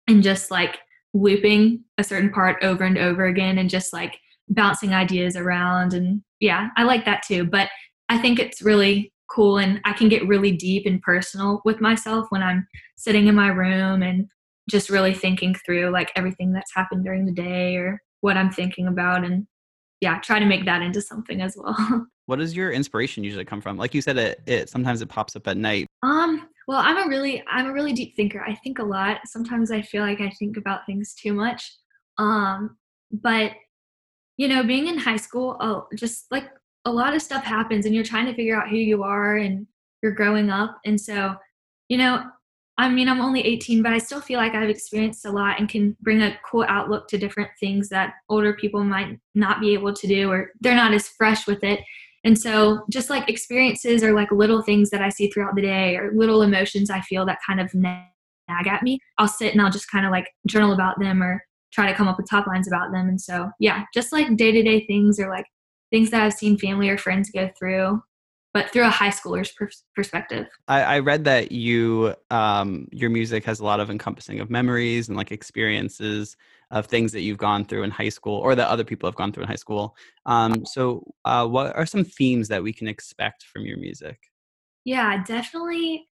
and 0.08 0.22
just 0.22 0.52
like 0.52 0.80
looping 1.16 1.82
a 1.98 2.04
certain 2.04 2.30
part 2.30 2.62
over 2.62 2.84
and 2.84 2.98
over 2.98 3.26
again 3.26 3.58
and 3.58 3.70
just 3.70 3.94
like 3.94 4.20
bouncing 4.50 4.94
ideas 4.94 5.38
around 5.38 5.94
and 5.94 6.22
yeah 6.42 6.68
i 6.76 6.84
like 6.84 7.06
that 7.06 7.24
too 7.26 7.46
but 7.46 7.70
i 8.10 8.18
think 8.18 8.38
it's 8.38 8.62
really 8.62 9.12
cool 9.32 9.58
and 9.58 9.80
i 9.86 9.94
can 9.94 10.10
get 10.10 10.28
really 10.28 10.52
deep 10.52 10.86
and 10.86 11.02
personal 11.02 11.62
with 11.64 11.80
myself 11.80 12.28
when 12.30 12.44
i'm 12.44 12.68
sitting 12.98 13.28
in 13.28 13.34
my 13.34 13.48
room 13.48 14.04
and 14.04 14.28
just 14.70 14.90
really 14.90 15.14
thinking 15.14 15.56
through 15.66 15.90
like 15.90 16.12
everything 16.18 16.52
that's 16.52 16.76
happened 16.76 17.06
during 17.06 17.26
the 17.26 17.32
day 17.32 17.78
or 17.78 18.00
what 18.20 18.36
i'm 18.36 18.52
thinking 18.52 18.88
about 18.88 19.24
and 19.24 19.48
yeah 20.02 20.20
try 20.20 20.38
to 20.38 20.46
make 20.46 20.66
that 20.66 20.82
into 20.82 21.02
something 21.02 21.42
as 21.42 21.56
well 21.58 22.06
What 22.28 22.40
does 22.40 22.56
your 22.56 22.72
inspiration 22.72 23.24
usually 23.24 23.46
come 23.46 23.62
from? 23.62 23.78
Like 23.78 23.94
you 23.94 24.02
said, 24.02 24.18
it, 24.18 24.42
it 24.48 24.70
sometimes 24.70 25.04
it 25.04 25.10
pops 25.10 25.36
up 25.36 25.48
at 25.48 25.58
night. 25.58 25.86
Um, 26.02 26.48
well, 26.68 26.80
I'm 26.80 26.98
a 26.98 27.08
really 27.08 27.44
I'm 27.48 27.68
a 27.68 27.74
really 27.74 27.94
deep 27.94 28.16
thinker. 28.16 28.42
I 28.42 28.56
think 28.56 28.80
a 28.80 28.84
lot. 28.84 29.20
Sometimes 29.26 29.72
I 29.72 29.82
feel 29.82 30.02
like 30.02 30.22
I 30.22 30.30
think 30.40 30.58
about 30.58 30.86
things 30.86 31.14
too 31.14 31.34
much. 31.34 31.72
Um, 32.18 32.78
but 33.12 33.52
you 34.38 34.48
know, 34.48 34.64
being 34.64 34.88
in 34.88 34.98
high 34.98 35.18
school, 35.18 35.58
oh, 35.60 35.88
just 35.96 36.26
like 36.32 36.50
a 36.86 36.92
lot 36.92 37.16
of 37.16 37.22
stuff 37.22 37.44
happens 37.44 37.86
and 37.86 37.96
you're 37.96 38.04
trying 38.04 38.26
to 38.26 38.34
figure 38.34 38.60
out 38.60 38.70
who 38.70 38.78
you 38.78 39.04
are 39.04 39.38
and 39.38 39.66
you're 40.02 40.12
growing 40.12 40.50
up. 40.50 40.80
And 40.86 41.00
so, 41.00 41.36
you 41.88 41.98
know, 41.98 42.24
I 42.78 42.90
mean, 42.90 43.08
I'm 43.08 43.22
only 43.22 43.42
18, 43.42 43.82
but 43.82 43.94
I 43.94 43.98
still 43.98 44.20
feel 44.20 44.38
like 44.38 44.54
I've 44.54 44.70
experienced 44.70 45.26
a 45.26 45.32
lot 45.32 45.60
and 45.60 45.70
can 45.70 45.96
bring 46.02 46.22
a 46.22 46.38
cool 46.46 46.66
outlook 46.68 47.08
to 47.08 47.18
different 47.18 47.50
things 47.60 47.88
that 47.90 48.16
older 48.28 48.54
people 48.54 48.84
might 48.84 49.18
not 49.34 49.62
be 49.62 49.74
able 49.74 49.94
to 49.94 50.08
do 50.08 50.30
or 50.30 50.52
they're 50.60 50.76
not 50.76 50.94
as 50.94 51.08
fresh 51.08 51.48
with 51.48 51.64
it. 51.64 51.80
And 52.26 52.38
so, 52.38 52.84
just 52.90 53.10
like 53.12 53.30
experiences 53.30 54.04
or 54.04 54.14
like 54.14 54.32
little 54.32 54.64
things 54.64 54.90
that 54.90 55.02
I 55.02 55.10
see 55.10 55.30
throughout 55.30 55.56
the 55.56 55.62
day 55.62 55.96
or 55.96 56.12
little 56.14 56.42
emotions 56.42 56.90
I 56.90 57.02
feel 57.02 57.26
that 57.28 57.40
kind 57.46 57.62
of 57.62 57.74
nag 57.74 58.02
at 58.50 58.84
me, 58.84 59.00
I'll 59.20 59.28
sit 59.28 59.54
and 59.54 59.62
I'll 59.62 59.72
just 59.72 59.92
kind 59.92 60.06
of 60.06 60.12
like 60.12 60.28
journal 60.48 60.74
about 60.74 61.00
them 61.00 61.22
or 61.22 61.42
try 61.72 61.88
to 61.88 61.96
come 61.96 62.08
up 62.08 62.18
with 62.18 62.30
top 62.30 62.48
lines 62.48 62.68
about 62.68 62.92
them. 62.92 63.08
And 63.08 63.22
so, 63.22 63.52
yeah, 63.60 63.84
just 63.94 64.12
like 64.12 64.36
day 64.36 64.52
to 64.52 64.64
day 64.64 64.86
things 64.88 65.20
or 65.20 65.30
like 65.30 65.46
things 65.92 66.10
that 66.10 66.22
I've 66.22 66.34
seen 66.34 66.58
family 66.58 66.90
or 66.90 66.98
friends 66.98 67.30
go 67.30 67.50
through, 67.58 68.02
but 68.56 68.72
through 68.72 68.86
a 68.86 68.90
high 68.90 69.10
schooler's 69.10 69.52
pers- 69.52 69.84
perspective. 69.98 70.48
I, 70.70 70.82
I 70.82 71.00
read 71.00 71.26
that 71.26 71.52
you 71.52 72.16
um, 72.32 72.88
your 72.90 73.10
music 73.10 73.44
has 73.44 73.60
a 73.60 73.66
lot 73.66 73.82
of 73.82 73.90
encompassing 73.90 74.40
of 74.40 74.50
memories 74.50 75.10
and 75.10 75.18
like 75.18 75.34
experiences 75.34 76.38
of 76.72 76.86
things 76.86 77.12
that 77.12 77.20
you've 77.20 77.38
gone 77.38 77.66
through 77.66 77.84
in 77.84 77.92
high 77.92 78.08
school 78.08 78.40
or 78.40 78.56
that 78.56 78.70
other 78.70 78.86
people 78.86 79.08
have 79.08 79.16
gone 79.16 79.34
through 79.34 79.44
in 79.44 79.50
high 79.50 79.56
school. 79.56 79.98
Um, 80.26 80.66
so, 80.66 81.04
uh, 81.26 81.46
what 81.46 81.76
are 81.76 81.86
some 81.86 82.06
themes 82.06 82.48
that 82.48 82.64
we 82.64 82.72
can 82.72 82.88
expect 82.88 83.44
from 83.44 83.66
your 83.66 83.78
music? 83.78 84.18
Yeah, 84.86 85.22
definitely 85.24 86.08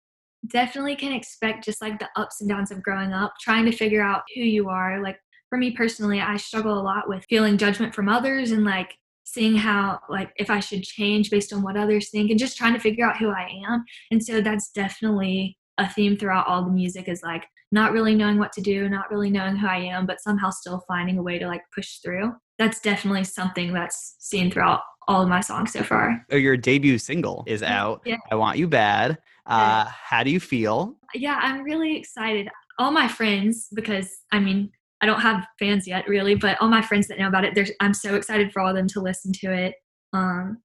definitely 0.47 0.95
can 0.95 1.11
expect 1.11 1.65
just 1.65 1.81
like 1.81 1.99
the 1.99 2.07
ups 2.15 2.39
and 2.39 2.49
downs 2.49 2.71
of 2.71 2.81
growing 2.81 3.11
up, 3.11 3.33
trying 3.41 3.65
to 3.65 3.73
figure 3.73 4.01
out 4.01 4.21
who 4.33 4.41
you 4.41 4.69
are. 4.69 5.03
Like 5.03 5.19
for 5.49 5.57
me 5.57 5.71
personally, 5.71 6.21
I 6.21 6.37
struggle 6.37 6.79
a 6.79 6.81
lot 6.81 7.09
with 7.09 7.25
feeling 7.29 7.57
judgment 7.57 7.93
from 7.93 8.07
others 8.07 8.51
and 8.51 8.63
like 8.63 8.95
seeing 9.31 9.55
how 9.55 9.99
like 10.09 10.31
if 10.37 10.49
I 10.49 10.59
should 10.59 10.83
change 10.83 11.29
based 11.29 11.53
on 11.53 11.61
what 11.61 11.77
others 11.77 12.09
think 12.09 12.31
and 12.31 12.39
just 12.39 12.57
trying 12.57 12.73
to 12.73 12.79
figure 12.79 13.05
out 13.05 13.17
who 13.17 13.29
I 13.29 13.49
am. 13.67 13.83
And 14.11 14.23
so 14.23 14.41
that's 14.41 14.71
definitely 14.71 15.57
a 15.77 15.87
theme 15.87 16.17
throughout 16.17 16.47
all 16.47 16.63
the 16.65 16.71
music 16.71 17.07
is 17.07 17.21
like 17.23 17.45
not 17.71 17.91
really 17.91 18.15
knowing 18.15 18.39
what 18.39 18.51
to 18.53 18.61
do, 18.61 18.89
not 18.89 19.11
really 19.11 19.29
knowing 19.29 19.55
who 19.55 19.67
I 19.67 19.77
am, 19.77 20.05
but 20.05 20.21
somehow 20.21 20.49
still 20.49 20.83
finding 20.87 21.17
a 21.17 21.23
way 21.23 21.37
to 21.37 21.47
like 21.47 21.61
push 21.73 21.97
through. 21.99 22.33
That's 22.57 22.81
definitely 22.81 23.23
something 23.23 23.71
that's 23.71 24.15
seen 24.19 24.51
throughout 24.51 24.81
all 25.07 25.21
of 25.21 25.29
my 25.29 25.41
songs 25.41 25.73
so 25.73 25.83
far. 25.83 26.25
Or 26.31 26.37
your 26.37 26.57
debut 26.57 26.97
single 26.97 27.43
is 27.47 27.63
out. 27.63 28.01
Yeah. 28.05 28.17
I 28.31 28.35
want 28.35 28.57
you 28.57 28.67
bad. 28.67 29.17
Uh, 29.45 29.85
how 29.85 30.23
do 30.23 30.31
you 30.31 30.39
feel? 30.39 30.95
yeah, 31.15 31.39
I'm 31.41 31.63
really 31.63 31.97
excited. 31.97 32.49
All 32.77 32.91
my 32.91 33.07
friends, 33.07 33.67
because 33.73 34.19
I 34.31 34.39
mean, 34.39 34.71
I 35.01 35.05
don't 35.05 35.21
have 35.21 35.47
fans 35.57 35.87
yet, 35.87 36.07
really, 36.07 36.35
but 36.35 36.59
all 36.59 36.67
my 36.67 36.81
friends 36.81 37.07
that 37.07 37.19
know 37.19 37.27
about 37.27 37.45
it, 37.45 37.71
I'm 37.79 37.93
so 37.93 38.15
excited 38.15 38.51
for 38.51 38.61
all 38.61 38.69
of 38.69 38.75
them 38.75 38.87
to 38.89 39.01
listen 39.01 39.31
to 39.33 39.51
it. 39.51 39.75
Um, 40.13 40.57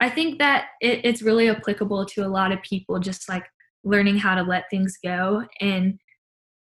I 0.00 0.08
think 0.10 0.38
that 0.38 0.68
it, 0.80 1.00
it's 1.04 1.22
really 1.22 1.48
applicable 1.48 2.06
to 2.06 2.24
a 2.24 2.28
lot 2.28 2.52
of 2.52 2.62
people, 2.62 2.98
just 2.98 3.28
like 3.28 3.44
learning 3.84 4.18
how 4.18 4.34
to 4.34 4.42
let 4.42 4.70
things 4.70 4.98
go. 5.02 5.44
And 5.60 5.98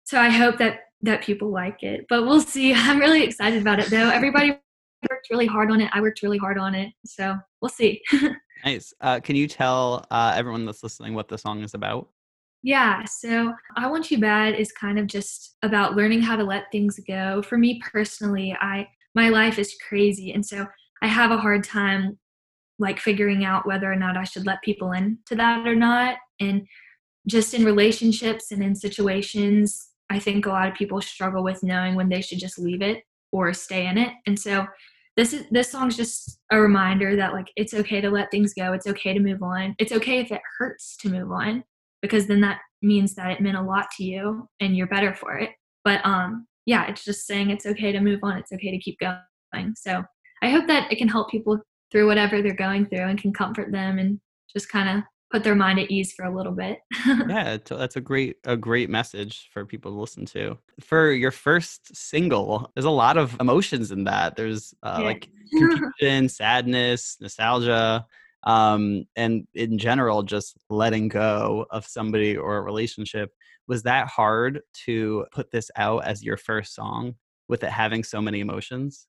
so 0.04 0.18
I 0.18 0.30
hope 0.30 0.58
that 0.58 0.80
that 1.04 1.22
people 1.22 1.50
like 1.50 1.82
it, 1.82 2.06
but 2.08 2.22
we'll 2.22 2.40
see. 2.40 2.72
I'm 2.76 2.98
really 2.98 3.24
excited 3.24 3.60
about 3.60 3.80
it, 3.80 3.90
though. 3.90 4.08
Everybody 4.08 4.50
worked 5.10 5.28
really 5.30 5.46
hard 5.46 5.70
on 5.70 5.80
it. 5.80 5.90
I 5.92 6.00
worked 6.00 6.22
really 6.22 6.38
hard 6.38 6.58
on 6.58 6.74
it, 6.74 6.92
so 7.04 7.36
we'll 7.60 7.68
see. 7.68 8.00
Nice. 8.64 8.94
Uh, 9.00 9.18
can 9.18 9.34
you 9.34 9.48
tell 9.48 10.06
uh, 10.10 10.34
everyone 10.36 10.64
that's 10.64 10.82
listening 10.82 11.14
what 11.14 11.28
the 11.28 11.36
song 11.36 11.62
is 11.62 11.74
about? 11.74 12.08
Yeah, 12.62 13.04
so 13.04 13.52
I 13.76 13.88
Want 13.88 14.10
You 14.10 14.18
Bad 14.18 14.54
is 14.54 14.70
kind 14.70 14.98
of 14.98 15.08
just 15.08 15.56
about 15.62 15.96
learning 15.96 16.22
how 16.22 16.36
to 16.36 16.44
let 16.44 16.70
things 16.70 16.98
go. 17.08 17.42
For 17.42 17.58
me 17.58 17.80
personally, 17.90 18.56
I 18.60 18.88
my 19.14 19.28
life 19.28 19.58
is 19.58 19.76
crazy 19.86 20.32
and 20.32 20.44
so 20.46 20.66
I 21.02 21.06
have 21.06 21.32
a 21.32 21.36
hard 21.36 21.64
time 21.64 22.18
like 22.78 22.98
figuring 22.98 23.44
out 23.44 23.66
whether 23.66 23.92
or 23.92 23.96
not 23.96 24.16
I 24.16 24.24
should 24.24 24.46
let 24.46 24.62
people 24.62 24.92
into 24.92 25.34
that 25.34 25.66
or 25.66 25.74
not. 25.74 26.16
And 26.40 26.66
just 27.26 27.52
in 27.52 27.64
relationships 27.64 28.52
and 28.52 28.62
in 28.62 28.74
situations, 28.74 29.88
I 30.08 30.18
think 30.18 30.46
a 30.46 30.50
lot 30.50 30.68
of 30.68 30.74
people 30.74 31.00
struggle 31.02 31.42
with 31.42 31.62
knowing 31.62 31.94
when 31.94 32.08
they 32.08 32.22
should 32.22 32.38
just 32.38 32.58
leave 32.58 32.80
it 32.80 33.02
or 33.32 33.52
stay 33.52 33.86
in 33.86 33.98
it. 33.98 34.12
And 34.26 34.38
so 34.38 34.66
this 35.16 35.34
is 35.34 35.44
this 35.50 35.70
song's 35.70 35.96
just 35.96 36.38
a 36.50 36.60
reminder 36.60 37.16
that 37.16 37.32
like 37.32 37.48
it's 37.56 37.74
okay 37.74 38.00
to 38.00 38.10
let 38.10 38.30
things 38.30 38.54
go. 38.54 38.72
It's 38.72 38.86
okay 38.86 39.12
to 39.12 39.20
move 39.20 39.42
on. 39.42 39.74
It's 39.78 39.92
okay 39.92 40.20
if 40.20 40.30
it 40.30 40.40
hurts 40.58 40.96
to 40.98 41.10
move 41.10 41.30
on 41.32 41.64
because 42.02 42.26
then 42.26 42.40
that 42.42 42.58
means 42.82 43.14
that 43.14 43.30
it 43.30 43.40
meant 43.40 43.56
a 43.56 43.62
lot 43.62 43.86
to 43.96 44.04
you 44.04 44.48
and 44.60 44.76
you're 44.76 44.86
better 44.86 45.14
for 45.14 45.38
it. 45.38 45.50
But 45.84 46.04
um 46.04 46.46
yeah, 46.66 46.86
it's 46.86 47.04
just 47.04 47.26
saying 47.26 47.50
it's 47.50 47.66
okay 47.66 47.92
to 47.92 48.00
move 48.00 48.20
on, 48.22 48.36
it's 48.36 48.52
okay 48.52 48.70
to 48.70 48.78
keep 48.78 48.98
going. 48.98 49.74
So 49.74 50.02
I 50.42 50.50
hope 50.50 50.66
that 50.66 50.90
it 50.92 50.96
can 50.96 51.08
help 51.08 51.30
people 51.30 51.60
through 51.90 52.06
whatever 52.06 52.42
they're 52.42 52.54
going 52.54 52.86
through 52.86 53.06
and 53.06 53.20
can 53.20 53.32
comfort 53.32 53.70
them 53.70 53.98
and 53.98 54.20
just 54.52 54.68
kind 54.68 54.98
of 54.98 55.04
put 55.32 55.42
their 55.42 55.54
mind 55.54 55.78
at 55.78 55.90
ease 55.90 56.12
for 56.12 56.26
a 56.26 56.36
little 56.36 56.52
bit. 56.52 56.78
yeah, 57.06 57.56
that's 57.66 57.96
a 57.96 58.00
great 58.00 58.36
a 58.44 58.56
great 58.56 58.90
message 58.90 59.48
for 59.52 59.64
people 59.64 59.90
to 59.90 59.98
listen 59.98 60.26
to. 60.26 60.58
For 60.80 61.10
your 61.10 61.30
first 61.30 61.96
single, 61.96 62.70
there's 62.74 62.84
a 62.84 62.90
lot 62.90 63.16
of 63.16 63.36
emotions 63.40 63.90
in 63.90 64.04
that. 64.04 64.36
There's 64.36 64.74
uh, 64.82 64.98
yeah. 65.00 65.06
like 65.06 65.28
confusion, 65.50 66.28
sadness, 66.28 67.16
nostalgia, 67.20 68.06
um, 68.44 69.04
and 69.16 69.46
in 69.54 69.78
general, 69.78 70.22
just 70.22 70.56
letting 70.68 71.08
go 71.08 71.66
of 71.70 71.86
somebody 71.86 72.36
or 72.36 72.56
a 72.56 72.62
relationship. 72.62 73.30
Was 73.68 73.82
that 73.84 74.08
hard 74.08 74.60
to 74.86 75.26
put 75.32 75.50
this 75.50 75.70
out 75.76 76.04
as 76.04 76.22
your 76.22 76.36
first 76.36 76.74
song 76.74 77.14
with 77.48 77.62
it 77.62 77.70
having 77.70 78.02
so 78.02 78.20
many 78.20 78.40
emotions? 78.40 79.06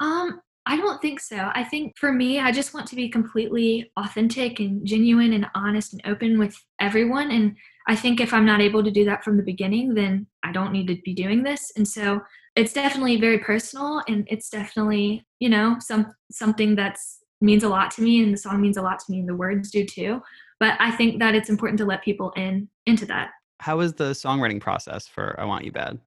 Um, 0.00 0.40
I 0.66 0.76
don't 0.76 1.00
think 1.00 1.20
so. 1.20 1.50
I 1.54 1.64
think 1.64 1.98
for 1.98 2.12
me, 2.12 2.38
I 2.38 2.52
just 2.52 2.74
want 2.74 2.86
to 2.88 2.96
be 2.96 3.08
completely 3.08 3.90
authentic 3.96 4.60
and 4.60 4.86
genuine 4.86 5.32
and 5.32 5.46
honest 5.54 5.94
and 5.94 6.02
open 6.04 6.38
with 6.38 6.56
everyone. 6.80 7.30
And 7.30 7.56
I 7.88 7.96
think 7.96 8.20
if 8.20 8.32
I'm 8.32 8.44
not 8.44 8.60
able 8.60 8.84
to 8.84 8.90
do 8.90 9.04
that 9.06 9.24
from 9.24 9.36
the 9.36 9.42
beginning, 9.42 9.94
then 9.94 10.26
I 10.44 10.52
don't 10.52 10.72
need 10.72 10.86
to 10.88 10.96
be 11.04 11.14
doing 11.14 11.42
this. 11.42 11.72
And 11.76 11.88
so 11.88 12.20
it's 12.56 12.72
definitely 12.72 13.16
very 13.16 13.38
personal 13.38 14.02
and 14.06 14.26
it's 14.30 14.50
definitely, 14.50 15.26
you 15.38 15.48
know, 15.48 15.76
some 15.80 16.12
something 16.30 16.76
that's 16.76 17.19
means 17.40 17.62
a 17.64 17.68
lot 17.68 17.90
to 17.92 18.02
me 18.02 18.22
and 18.22 18.32
the 18.32 18.38
song 18.38 18.60
means 18.60 18.76
a 18.76 18.82
lot 18.82 18.98
to 19.00 19.10
me 19.10 19.20
and 19.20 19.28
the 19.28 19.34
words 19.34 19.70
do 19.70 19.84
too. 19.84 20.22
But 20.58 20.76
I 20.78 20.90
think 20.90 21.18
that 21.20 21.34
it's 21.34 21.48
important 21.48 21.78
to 21.78 21.86
let 21.86 22.02
people 22.02 22.32
in 22.32 22.68
into 22.86 23.06
that. 23.06 23.30
How 23.58 23.78
was 23.78 23.94
the 23.94 24.10
songwriting 24.10 24.60
process 24.60 25.06
for 25.06 25.38
I 25.38 25.44
Want 25.44 25.64
You 25.64 25.72
Bad? 25.72 25.98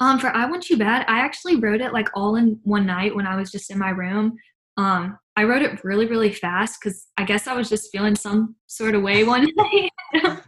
Um, 0.00 0.18
for 0.18 0.28
I 0.28 0.46
Want 0.46 0.70
You 0.70 0.76
Bad, 0.76 1.04
I 1.08 1.18
actually 1.20 1.56
wrote 1.56 1.80
it 1.80 1.92
like 1.92 2.08
all 2.14 2.36
in 2.36 2.58
one 2.62 2.86
night 2.86 3.14
when 3.14 3.26
I 3.26 3.36
was 3.36 3.50
just 3.50 3.70
in 3.70 3.78
my 3.78 3.90
room. 3.90 4.36
Um, 4.76 5.18
I 5.36 5.44
wrote 5.44 5.62
it 5.62 5.82
really, 5.84 6.06
really 6.06 6.32
fast 6.32 6.78
because 6.80 7.06
I 7.16 7.24
guess 7.24 7.46
I 7.46 7.54
was 7.54 7.68
just 7.68 7.90
feeling 7.92 8.14
some 8.14 8.56
sort 8.66 8.94
of 8.94 9.02
way 9.02 9.24
one 9.24 9.48
night. 9.56 9.90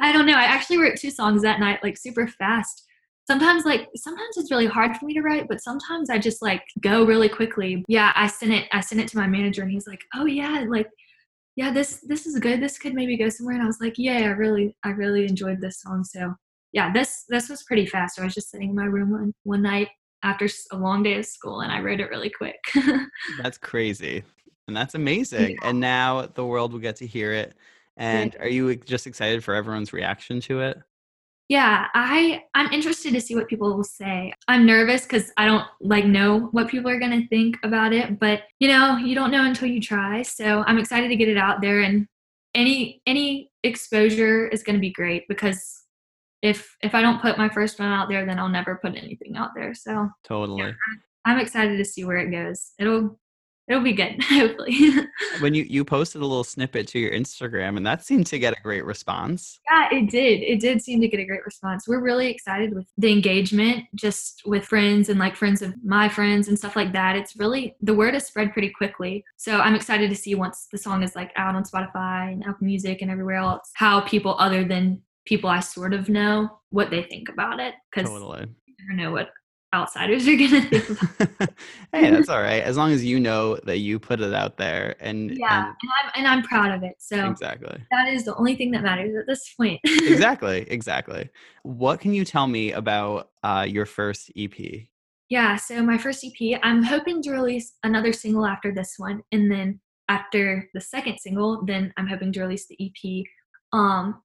I 0.00 0.12
don't 0.12 0.26
know. 0.26 0.34
I 0.34 0.44
actually 0.44 0.78
wrote 0.78 0.96
two 0.96 1.10
songs 1.10 1.42
that 1.42 1.60
night, 1.60 1.80
like 1.82 1.96
super 1.96 2.26
fast. 2.26 2.83
Sometimes, 3.26 3.64
like 3.64 3.88
sometimes 3.96 4.36
it's 4.36 4.50
really 4.50 4.66
hard 4.66 4.96
for 4.96 5.06
me 5.06 5.14
to 5.14 5.22
write, 5.22 5.48
but 5.48 5.62
sometimes 5.62 6.10
I 6.10 6.18
just 6.18 6.42
like 6.42 6.62
go 6.80 7.04
really 7.04 7.28
quickly. 7.28 7.84
Yeah, 7.88 8.12
I 8.14 8.26
sent 8.26 8.52
it. 8.52 8.68
I 8.72 8.80
sent 8.80 9.00
it 9.00 9.08
to 9.08 9.16
my 9.16 9.26
manager, 9.26 9.62
and 9.62 9.70
he's 9.70 9.86
like, 9.86 10.00
"Oh 10.14 10.26
yeah, 10.26 10.64
like 10.68 10.88
yeah, 11.56 11.72
this 11.72 12.00
this 12.06 12.26
is 12.26 12.38
good. 12.38 12.62
This 12.62 12.78
could 12.78 12.94
maybe 12.94 13.16
go 13.16 13.28
somewhere." 13.30 13.54
And 13.54 13.64
I 13.64 13.66
was 13.66 13.80
like, 13.80 13.94
"Yeah, 13.96 14.18
I 14.18 14.32
really, 14.32 14.76
I 14.84 14.90
really 14.90 15.24
enjoyed 15.24 15.60
this 15.60 15.80
song." 15.80 16.04
So 16.04 16.34
yeah, 16.72 16.92
this 16.92 17.24
this 17.28 17.48
was 17.48 17.62
pretty 17.62 17.86
fast. 17.86 18.20
I 18.20 18.24
was 18.24 18.34
just 18.34 18.50
sitting 18.50 18.70
in 18.70 18.76
my 18.76 18.84
room 18.84 19.10
one, 19.12 19.32
one 19.44 19.62
night 19.62 19.88
after 20.22 20.48
a 20.72 20.76
long 20.76 21.02
day 21.02 21.18
of 21.18 21.24
school, 21.24 21.60
and 21.60 21.72
I 21.72 21.80
wrote 21.80 22.00
it 22.00 22.10
really 22.10 22.30
quick. 22.30 22.60
that's 23.42 23.56
crazy, 23.56 24.22
and 24.68 24.76
that's 24.76 24.94
amazing. 24.94 25.52
Yeah. 25.52 25.68
And 25.68 25.80
now 25.80 26.26
the 26.26 26.44
world 26.44 26.72
will 26.72 26.80
get 26.80 26.96
to 26.96 27.06
hear 27.06 27.32
it. 27.32 27.54
And 27.96 28.36
are 28.40 28.48
you 28.48 28.74
just 28.74 29.06
excited 29.06 29.44
for 29.44 29.54
everyone's 29.54 29.92
reaction 29.92 30.40
to 30.42 30.60
it? 30.60 30.78
Yeah, 31.48 31.88
I 31.92 32.44
I'm 32.54 32.72
interested 32.72 33.12
to 33.12 33.20
see 33.20 33.34
what 33.34 33.48
people 33.48 33.76
will 33.76 33.84
say. 33.84 34.32
I'm 34.48 34.64
nervous 34.64 35.02
because 35.02 35.30
I 35.36 35.44
don't 35.44 35.66
like 35.80 36.06
know 36.06 36.48
what 36.52 36.68
people 36.68 36.90
are 36.90 36.98
gonna 36.98 37.26
think 37.28 37.58
about 37.62 37.92
it, 37.92 38.18
but 38.18 38.44
you 38.60 38.68
know, 38.68 38.96
you 38.96 39.14
don't 39.14 39.30
know 39.30 39.44
until 39.44 39.68
you 39.68 39.80
try. 39.80 40.22
So 40.22 40.64
I'm 40.66 40.78
excited 40.78 41.08
to 41.08 41.16
get 41.16 41.28
it 41.28 41.36
out 41.36 41.60
there, 41.60 41.80
and 41.80 42.06
any 42.54 43.02
any 43.06 43.50
exposure 43.62 44.48
is 44.48 44.62
gonna 44.62 44.78
be 44.78 44.92
great 44.92 45.28
because 45.28 45.82
if 46.40 46.76
if 46.82 46.94
I 46.94 47.02
don't 47.02 47.20
put 47.20 47.36
my 47.36 47.50
first 47.50 47.78
one 47.78 47.88
out 47.88 48.08
there, 48.08 48.24
then 48.24 48.38
I'll 48.38 48.48
never 48.48 48.76
put 48.76 48.96
anything 48.96 49.36
out 49.36 49.50
there. 49.54 49.74
So 49.74 50.08
totally, 50.24 50.62
yeah, 50.62 50.72
I'm 51.26 51.38
excited 51.38 51.76
to 51.76 51.84
see 51.84 52.04
where 52.04 52.18
it 52.18 52.30
goes. 52.30 52.72
It'll 52.78 53.18
it'll 53.68 53.82
be 53.82 53.92
good, 53.92 54.22
hopefully. 54.28 54.78
when 55.40 55.54
you 55.54 55.64
you 55.64 55.84
posted 55.84 56.22
a 56.22 56.26
little 56.26 56.44
snippet 56.44 56.86
to 56.88 56.98
your 56.98 57.12
Instagram, 57.12 57.76
and 57.76 57.86
that 57.86 58.04
seemed 58.04 58.26
to 58.28 58.38
get 58.38 58.54
a 58.56 58.62
great 58.62 58.84
response. 58.84 59.60
Yeah, 59.70 59.88
it 59.92 60.10
did. 60.10 60.42
It 60.42 60.60
did 60.60 60.82
seem 60.82 61.00
to 61.00 61.08
get 61.08 61.20
a 61.20 61.24
great 61.24 61.44
response. 61.44 61.88
We're 61.88 62.00
really 62.02 62.28
excited 62.28 62.74
with 62.74 62.86
the 62.98 63.10
engagement, 63.10 63.84
just 63.94 64.42
with 64.44 64.64
friends 64.64 65.08
and 65.08 65.18
like 65.18 65.36
friends 65.36 65.62
of 65.62 65.74
my 65.84 66.08
friends 66.08 66.48
and 66.48 66.58
stuff 66.58 66.76
like 66.76 66.92
that. 66.92 67.16
It's 67.16 67.36
really 67.36 67.74
the 67.80 67.94
word 67.94 68.14
has 68.14 68.26
spread 68.26 68.52
pretty 68.52 68.70
quickly. 68.70 69.24
So 69.36 69.58
I'm 69.58 69.74
excited 69.74 70.10
to 70.10 70.16
see 70.16 70.34
once 70.34 70.68
the 70.70 70.78
song 70.78 71.02
is 71.02 71.16
like 71.16 71.32
out 71.36 71.54
on 71.54 71.64
Spotify 71.64 72.32
and 72.32 72.42
Apple 72.44 72.66
Music 72.66 73.02
and 73.02 73.10
everywhere 73.10 73.36
else, 73.36 73.70
how 73.74 74.00
people 74.00 74.36
other 74.38 74.64
than 74.64 75.02
people 75.24 75.48
I 75.48 75.60
sort 75.60 75.94
of 75.94 76.08
know 76.08 76.60
what 76.70 76.90
they 76.90 77.02
think 77.02 77.28
about 77.28 77.60
it 77.60 77.74
because 77.90 78.10
totally. 78.10 78.46
you 78.66 78.74
never 78.80 79.02
know 79.02 79.12
what 79.12 79.30
outsiders 79.74 80.26
are 80.28 80.36
gonna 80.36 80.62
think 80.62 80.88
about. 80.88 81.50
hey, 81.92 82.10
that's 82.10 82.28
all 82.28 82.40
right. 82.40 82.62
As 82.62 82.76
long 82.76 82.92
as 82.92 83.04
you 83.04 83.18
know 83.18 83.56
that 83.64 83.78
you 83.78 83.98
put 83.98 84.20
it 84.20 84.32
out 84.32 84.56
there 84.56 84.96
and 85.00 85.36
yeah, 85.36 85.66
and, 85.66 85.66
and, 85.66 85.90
I'm 86.02 86.10
and 86.16 86.26
I'm 86.26 86.42
proud 86.42 86.70
of 86.72 86.82
it. 86.82 86.94
So 86.98 87.28
exactly, 87.28 87.82
that 87.90 88.08
is 88.08 88.24
the 88.24 88.34
only 88.36 88.54
thing 88.54 88.70
that 88.70 88.82
matters 88.82 89.14
at 89.16 89.26
this 89.26 89.52
point. 89.54 89.80
exactly, 89.84 90.66
exactly. 90.68 91.28
What 91.62 92.00
can 92.00 92.14
you 92.14 92.24
tell 92.24 92.46
me 92.46 92.72
about 92.72 93.30
uh, 93.42 93.66
your 93.68 93.86
first 93.86 94.30
EP? 94.36 94.54
Yeah, 95.28 95.56
so 95.56 95.82
my 95.82 95.98
first 95.98 96.24
EP, 96.24 96.60
I'm 96.62 96.82
hoping 96.82 97.22
to 97.22 97.32
release 97.32 97.72
another 97.82 98.12
single 98.12 98.46
after 98.46 98.72
this 98.72 98.94
one, 98.98 99.22
and 99.32 99.50
then 99.50 99.80
after 100.08 100.68
the 100.74 100.80
second 100.80 101.18
single, 101.18 101.64
then 101.64 101.92
I'm 101.96 102.06
hoping 102.06 102.32
to 102.34 102.40
release 102.40 102.66
the 102.68 102.78
EP. 102.80 103.24
Um, 103.72 104.22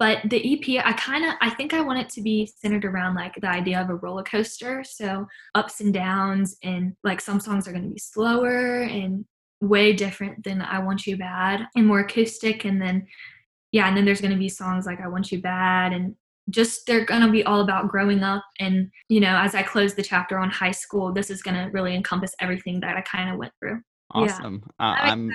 but 0.00 0.18
the 0.30 0.54
ep 0.54 0.84
i 0.84 0.92
kind 0.94 1.24
of 1.24 1.34
i 1.42 1.50
think 1.50 1.74
i 1.74 1.80
want 1.80 2.00
it 2.00 2.08
to 2.08 2.22
be 2.22 2.46
centered 2.46 2.86
around 2.86 3.14
like 3.14 3.34
the 3.38 3.46
idea 3.46 3.80
of 3.80 3.90
a 3.90 3.94
roller 3.94 4.24
coaster. 4.24 4.82
So 4.82 5.28
ups 5.54 5.80
and 5.80 5.94
downs 5.94 6.56
and 6.64 6.96
like 7.04 7.20
some 7.20 7.38
songs 7.38 7.68
are 7.68 7.72
going 7.72 7.84
to 7.84 7.94
be 7.94 8.00
slower 8.00 8.80
and 8.80 9.24
way 9.60 9.92
different 9.92 10.42
than 10.42 10.62
i 10.62 10.78
want 10.78 11.06
you 11.06 11.16
bad 11.16 11.68
and 11.76 11.86
more 11.86 12.00
acoustic. 12.00 12.64
And 12.64 12.82
then 12.82 13.06
yeah 13.70 13.86
and 13.86 13.96
then 13.96 14.04
there's 14.04 14.22
going 14.22 14.32
to 14.32 14.38
be 14.38 14.48
songs 14.48 14.86
like 14.86 15.00
i 15.00 15.06
want 15.06 15.30
you 15.30 15.40
bad 15.40 15.92
and 15.92 16.16
just 16.48 16.86
they're 16.86 17.04
going 17.04 17.20
to 17.20 17.30
be 17.30 17.44
all 17.44 17.60
about 17.60 17.88
growing 17.88 18.24
up. 18.24 18.42
And 18.58 18.90
you 19.10 19.20
know 19.20 19.36
as 19.36 19.54
i 19.54 19.62
close 19.62 19.94
the 19.94 20.02
chapter 20.02 20.38
on 20.38 20.48
high 20.48 20.72
school 20.72 21.12
this 21.12 21.30
is 21.30 21.42
going 21.42 21.56
to 21.56 21.70
really 21.72 21.94
encompass 21.94 22.34
everything 22.40 22.80
that 22.80 22.96
i 22.96 23.02
kind 23.02 23.28
of 23.30 23.36
went 23.36 23.52
through. 23.60 23.82
Awesome. 24.12 24.62
Yeah. 24.80 24.86
uh, 24.86 24.96
i'm, 24.98 25.10
I'm 25.10 25.32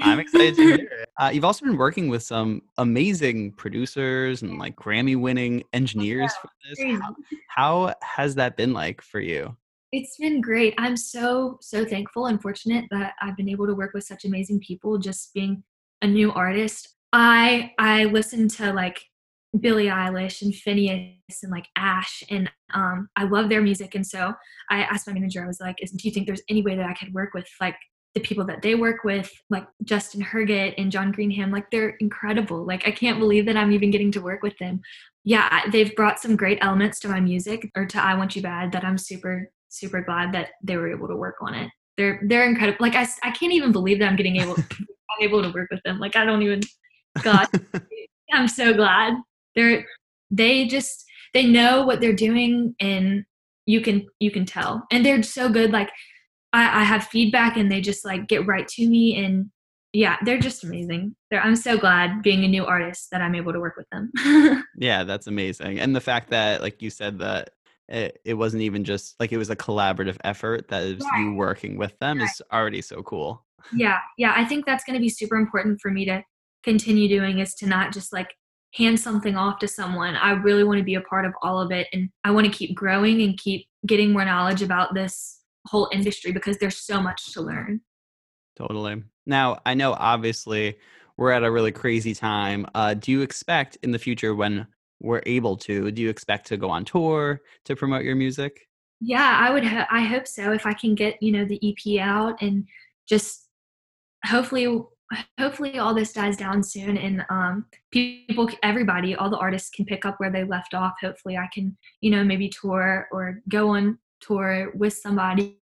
I'm 0.00 0.18
excited 0.18 0.56
to 0.56 0.62
hear 0.62 0.74
it. 0.74 1.08
Uh, 1.18 1.30
you've 1.32 1.44
also 1.44 1.64
been 1.64 1.76
working 1.76 2.08
with 2.08 2.22
some 2.22 2.62
amazing 2.78 3.52
producers 3.52 4.42
and 4.42 4.58
like 4.58 4.76
Grammy 4.76 5.18
winning 5.18 5.64
engineers 5.72 6.32
for 6.40 6.48
this. 6.68 6.78
How, 7.00 7.14
how, 7.48 7.94
has 8.02 8.34
that 8.34 8.56
been 8.56 8.72
like 8.72 9.00
for 9.00 9.20
you? 9.20 9.56
It's 9.92 10.16
been 10.18 10.40
great. 10.40 10.74
I'm 10.78 10.96
so, 10.96 11.58
so 11.62 11.84
thankful 11.84 12.26
and 12.26 12.40
fortunate 12.40 12.84
that 12.90 13.14
I've 13.22 13.36
been 13.36 13.48
able 13.48 13.66
to 13.66 13.74
work 13.74 13.94
with 13.94 14.04
such 14.04 14.24
amazing 14.24 14.60
people 14.60 14.98
just 14.98 15.32
being 15.32 15.62
a 16.02 16.06
new 16.06 16.32
artist. 16.32 16.96
I 17.12 17.72
I 17.78 18.04
listen 18.04 18.48
to 18.48 18.72
like 18.72 19.02
Billie 19.60 19.86
Eilish 19.86 20.42
and 20.42 20.52
Finneas 20.52 21.42
and 21.42 21.52
like 21.52 21.66
Ashe 21.76 22.24
and 22.30 22.50
um 22.74 23.08
I 23.16 23.24
love 23.24 23.48
their 23.48 23.62
music 23.62 23.94
and 23.94 24.06
so 24.06 24.34
I 24.70 24.82
asked 24.82 25.06
my 25.06 25.14
manager 25.14 25.42
I 25.42 25.46
was 25.46 25.60
like 25.60 25.76
do 25.76 26.08
you 26.08 26.10
think 26.10 26.26
there's 26.26 26.42
any 26.48 26.62
way 26.62 26.76
that 26.76 26.84
I 26.84 26.94
could 26.94 27.14
work 27.14 27.32
with 27.32 27.48
like 27.60 27.76
the 28.16 28.20
people 28.22 28.46
that 28.46 28.62
they 28.62 28.74
work 28.74 29.04
with, 29.04 29.30
like 29.50 29.66
Justin 29.84 30.22
Herget 30.22 30.72
and 30.78 30.90
John 30.90 31.12
Greenham, 31.12 31.52
like 31.52 31.70
they're 31.70 31.96
incredible. 32.00 32.64
Like 32.64 32.88
I 32.88 32.90
can't 32.90 33.18
believe 33.18 33.44
that 33.44 33.58
I'm 33.58 33.72
even 33.72 33.90
getting 33.90 34.10
to 34.12 34.22
work 34.22 34.42
with 34.42 34.56
them. 34.56 34.80
Yeah, 35.22 35.68
they've 35.70 35.94
brought 35.94 36.18
some 36.18 36.34
great 36.34 36.56
elements 36.62 36.98
to 37.00 37.08
my 37.08 37.20
music 37.20 37.70
or 37.76 37.84
to 37.84 38.02
I 38.02 38.14
Want 38.14 38.34
You 38.34 38.40
Bad 38.40 38.72
that 38.72 38.84
I'm 38.84 38.96
super 38.96 39.50
super 39.68 40.00
glad 40.00 40.32
that 40.32 40.48
they 40.62 40.78
were 40.78 40.90
able 40.90 41.08
to 41.08 41.14
work 41.14 41.34
on 41.42 41.52
it. 41.52 41.70
They're 41.98 42.18
they're 42.24 42.48
incredible. 42.48 42.78
Like 42.80 42.94
I, 42.94 43.06
I 43.22 43.32
can't 43.32 43.52
even 43.52 43.70
believe 43.70 43.98
that 43.98 44.08
I'm 44.08 44.16
getting 44.16 44.40
able 44.40 44.54
I'm 44.70 45.20
able 45.20 45.42
to 45.42 45.50
work 45.50 45.68
with 45.70 45.82
them. 45.84 45.98
Like 45.98 46.16
I 46.16 46.24
don't 46.24 46.40
even 46.40 46.62
God. 47.22 47.48
I'm 48.32 48.48
so 48.48 48.72
glad. 48.72 49.12
They're 49.54 49.84
they 50.30 50.66
just 50.66 51.04
they 51.34 51.46
know 51.46 51.84
what 51.84 52.00
they're 52.00 52.14
doing 52.14 52.74
and 52.80 53.26
you 53.66 53.82
can 53.82 54.06
you 54.20 54.30
can 54.30 54.46
tell. 54.46 54.86
And 54.90 55.04
they're 55.04 55.22
so 55.22 55.50
good 55.50 55.70
like 55.70 55.90
I, 56.52 56.80
I 56.80 56.84
have 56.84 57.04
feedback 57.08 57.56
and 57.56 57.70
they 57.70 57.80
just 57.80 58.04
like 58.04 58.28
get 58.28 58.46
right 58.46 58.66
to 58.68 58.88
me 58.88 59.24
and 59.24 59.50
yeah, 59.92 60.16
they're 60.24 60.38
just 60.38 60.62
amazing. 60.62 61.16
They're, 61.30 61.40
I'm 61.40 61.56
so 61.56 61.78
glad 61.78 62.22
being 62.22 62.44
a 62.44 62.48
new 62.48 62.66
artist 62.66 63.08
that 63.12 63.22
I'm 63.22 63.34
able 63.34 63.52
to 63.52 63.60
work 63.60 63.76
with 63.76 63.86
them. 63.90 64.12
yeah, 64.76 65.04
that's 65.04 65.26
amazing. 65.26 65.80
And 65.80 65.96
the 65.96 66.00
fact 66.00 66.30
that, 66.30 66.60
like 66.60 66.82
you 66.82 66.90
said, 66.90 67.18
that 67.20 67.50
it, 67.88 68.20
it 68.24 68.34
wasn't 68.34 68.62
even 68.62 68.84
just 68.84 69.18
like 69.20 69.32
it 69.32 69.38
was 69.38 69.48
a 69.48 69.56
collaborative 69.56 70.18
effort 70.22 70.68
that 70.68 70.82
is 70.82 71.04
you 71.18 71.34
working 71.34 71.78
with 71.78 71.98
them 71.98 72.20
is 72.20 72.42
already 72.52 72.82
so 72.82 73.02
cool. 73.02 73.44
Yeah, 73.72 73.98
yeah. 74.18 74.34
I 74.36 74.44
think 74.44 74.66
that's 74.66 74.84
going 74.84 74.94
to 74.94 75.00
be 75.00 75.08
super 75.08 75.36
important 75.36 75.80
for 75.80 75.90
me 75.90 76.04
to 76.04 76.22
continue 76.62 77.08
doing 77.08 77.38
is 77.38 77.54
to 77.54 77.66
not 77.66 77.92
just 77.92 78.12
like 78.12 78.34
hand 78.74 79.00
something 79.00 79.36
off 79.36 79.60
to 79.60 79.68
someone. 79.68 80.14
I 80.16 80.32
really 80.32 80.64
want 80.64 80.78
to 80.78 80.84
be 80.84 80.96
a 80.96 81.00
part 81.00 81.24
of 81.24 81.32
all 81.42 81.60
of 81.60 81.70
it 81.70 81.86
and 81.92 82.10
I 82.24 82.32
want 82.32 82.46
to 82.46 82.52
keep 82.52 82.74
growing 82.74 83.22
and 83.22 83.38
keep 83.38 83.66
getting 83.86 84.12
more 84.12 84.24
knowledge 84.24 84.62
about 84.62 84.94
this 84.94 85.35
whole 85.66 85.88
industry 85.92 86.32
because 86.32 86.58
there's 86.58 86.78
so 86.78 87.00
much 87.00 87.32
to 87.34 87.42
learn. 87.42 87.80
Totally. 88.56 89.02
Now, 89.26 89.60
I 89.66 89.74
know 89.74 89.94
obviously 89.94 90.78
we're 91.16 91.32
at 91.32 91.44
a 91.44 91.50
really 91.50 91.72
crazy 91.72 92.14
time. 92.14 92.66
Uh, 92.74 92.94
do 92.94 93.12
you 93.12 93.22
expect 93.22 93.76
in 93.82 93.90
the 93.90 93.98
future 93.98 94.34
when 94.34 94.66
we're 95.00 95.22
able 95.26 95.56
to, 95.56 95.90
do 95.90 96.02
you 96.02 96.08
expect 96.08 96.46
to 96.48 96.56
go 96.56 96.70
on 96.70 96.84
tour 96.84 97.40
to 97.64 97.76
promote 97.76 98.04
your 98.04 98.16
music? 98.16 98.68
Yeah, 99.00 99.38
I 99.38 99.50
would. 99.50 99.64
Ho- 99.64 99.84
I 99.90 100.00
hope 100.00 100.26
so. 100.26 100.52
If 100.52 100.64
I 100.64 100.72
can 100.72 100.94
get 100.94 101.22
you 101.22 101.30
know 101.30 101.44
the 101.44 101.60
EP 101.62 102.00
out 102.00 102.40
and 102.40 102.66
just 103.06 103.48
hopefully 104.24 104.82
hopefully 105.38 105.78
all 105.78 105.94
this 105.94 106.12
dies 106.12 106.36
down 106.36 106.62
soon 106.62 106.96
and 106.96 107.24
um, 107.30 107.66
people 107.92 108.48
everybody 108.62 109.14
all 109.14 109.30
the 109.30 109.38
artists 109.38 109.70
can 109.70 109.84
pick 109.84 110.04
up 110.04 110.18
where 110.18 110.32
they 110.32 110.42
left 110.42 110.74
off 110.74 110.94
hopefully 111.00 111.36
i 111.36 111.48
can 111.54 111.76
you 112.00 112.10
know 112.10 112.24
maybe 112.24 112.48
tour 112.48 113.06
or 113.12 113.40
go 113.48 113.68
on 113.68 113.96
tour 114.20 114.72
with 114.74 114.92
somebody 114.92 115.60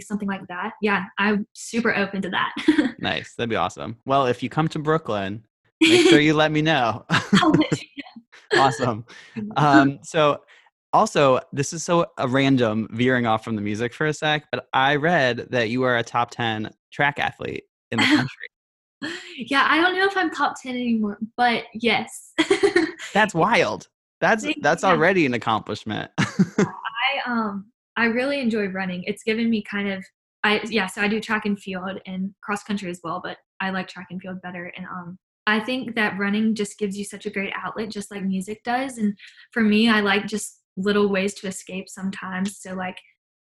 something 0.00 0.28
like 0.28 0.46
that. 0.46 0.74
Yeah 0.80 1.06
i'm 1.18 1.46
super 1.54 1.94
open 1.94 2.22
to 2.22 2.30
that. 2.30 2.52
Nice 3.00 3.34
that'd 3.34 3.50
be 3.50 3.56
awesome. 3.56 3.96
Well 4.06 4.26
if 4.26 4.42
you 4.42 4.48
come 4.48 4.68
to 4.68 4.78
brooklyn 4.78 5.44
make 5.80 6.08
sure 6.08 6.20
you 6.28 6.34
let 6.34 6.52
me 6.52 6.62
know. 6.62 7.04
Awesome. 8.54 9.06
Um, 9.56 9.98
so 10.02 10.42
also 10.92 11.40
this 11.54 11.72
is 11.72 11.82
so 11.82 12.04
a 12.18 12.28
random 12.28 12.86
veering 12.92 13.24
off 13.24 13.42
from 13.42 13.56
the 13.56 13.62
music 13.62 13.94
for 13.94 14.04
a 14.04 14.12
sec 14.12 14.44
but 14.52 14.68
i 14.74 14.94
read 14.94 15.46
that 15.50 15.70
you 15.70 15.84
are 15.84 15.96
a 15.96 16.02
top 16.02 16.30
10 16.30 16.70
track 16.92 17.18
athlete 17.18 17.64
in 17.90 17.98
the 17.98 18.04
country. 18.04 19.16
Yeah, 19.36 19.66
I 19.68 19.80
don't 19.80 19.96
know 19.96 20.06
if 20.06 20.16
I'm 20.16 20.30
top 20.30 20.54
10 20.62 20.74
anymore, 20.74 21.18
but 21.36 21.64
yes. 21.74 22.32
that's 23.12 23.34
wild. 23.34 23.88
That's 24.20 24.46
that's 24.60 24.84
already 24.84 25.26
an 25.26 25.34
accomplishment. 25.34 26.10
I 26.18 26.66
um 27.26 27.71
I 27.96 28.06
really 28.06 28.40
enjoy 28.40 28.68
running. 28.68 29.04
It's 29.04 29.22
given 29.22 29.50
me 29.50 29.62
kind 29.62 29.90
of 29.90 30.04
I 30.44 30.60
yeah, 30.64 30.86
so 30.86 31.02
I 31.02 31.08
do 31.08 31.20
track 31.20 31.46
and 31.46 31.58
field 31.58 32.00
and 32.06 32.34
cross 32.42 32.64
country 32.64 32.90
as 32.90 33.00
well, 33.04 33.20
but 33.22 33.38
I 33.60 33.70
like 33.70 33.88
track 33.88 34.08
and 34.10 34.20
field 34.20 34.42
better 34.42 34.72
and 34.76 34.86
um 34.86 35.18
I 35.46 35.58
think 35.60 35.96
that 35.96 36.18
running 36.18 36.54
just 36.54 36.78
gives 36.78 36.96
you 36.96 37.04
such 37.04 37.26
a 37.26 37.30
great 37.30 37.52
outlet 37.56 37.90
just 37.90 38.10
like 38.10 38.22
music 38.22 38.62
does 38.64 38.98
and 38.98 39.16
for 39.50 39.62
me 39.62 39.88
I 39.88 40.00
like 40.00 40.26
just 40.26 40.60
little 40.76 41.08
ways 41.08 41.34
to 41.34 41.46
escape 41.46 41.88
sometimes. 41.88 42.58
So 42.58 42.74
like 42.74 42.98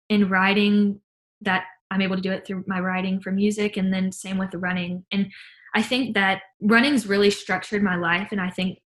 in 0.10 0.30
riding 0.30 1.02
that 1.42 1.66
I'm 1.92 2.02
able 2.02 2.16
to 2.16 2.22
do 2.22 2.32
it 2.32 2.46
through 2.46 2.64
my 2.68 2.80
writing 2.80 3.20
for 3.20 3.32
music 3.32 3.78
and 3.78 3.94
then 3.94 4.12
same 4.12 4.38
with 4.38 4.52
the 4.52 4.58
running. 4.58 5.06
And 5.12 5.32
I 5.74 5.82
think 5.82 6.16
that 6.16 6.42
running's 6.62 7.08
really 7.08 7.30
structured 7.30 7.84
my 7.84 7.96
life 7.96 8.30
and 8.32 8.42
I 8.42 8.50
think 8.50 8.80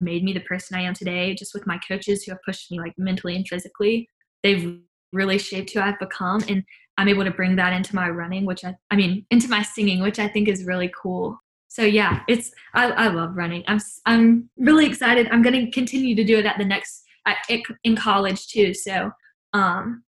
made 0.00 0.22
me 0.22 0.32
the 0.32 0.40
person 0.40 0.76
I 0.76 0.82
am 0.82 0.94
today 0.94 1.34
just 1.34 1.54
with 1.54 1.66
my 1.66 1.78
coaches 1.88 2.24
who 2.24 2.32
have 2.32 2.42
pushed 2.44 2.70
me 2.70 2.78
like 2.78 2.94
mentally 2.98 3.36
and 3.36 3.46
physically. 3.46 4.08
They've 4.46 4.78
really 5.12 5.38
shaped 5.38 5.72
who 5.72 5.80
I've 5.80 5.98
become 5.98 6.40
and 6.48 6.62
I'm 6.98 7.08
able 7.08 7.24
to 7.24 7.32
bring 7.32 7.56
that 7.56 7.72
into 7.72 7.96
my 7.96 8.08
running, 8.08 8.46
which 8.46 8.64
I 8.64 8.76
I 8.92 8.96
mean 8.96 9.26
into 9.32 9.48
my 9.48 9.62
singing, 9.62 10.02
which 10.02 10.20
I 10.20 10.28
think 10.28 10.46
is 10.46 10.64
really 10.64 10.92
cool. 11.00 11.36
So 11.66 11.82
yeah, 11.82 12.20
it's 12.28 12.52
I, 12.74 12.92
I 12.92 13.08
love 13.08 13.36
running. 13.36 13.64
I'm 13.66 13.80
I'm 14.06 14.48
really 14.56 14.86
excited. 14.86 15.26
I'm 15.32 15.42
going 15.42 15.66
to 15.66 15.70
continue 15.72 16.14
to 16.14 16.22
do 16.22 16.38
it 16.38 16.46
at 16.46 16.58
the 16.58 16.64
next 16.64 17.02
at, 17.26 17.38
in 17.82 17.96
college 17.96 18.46
too. 18.46 18.72
So 18.72 19.10
um 19.52 20.04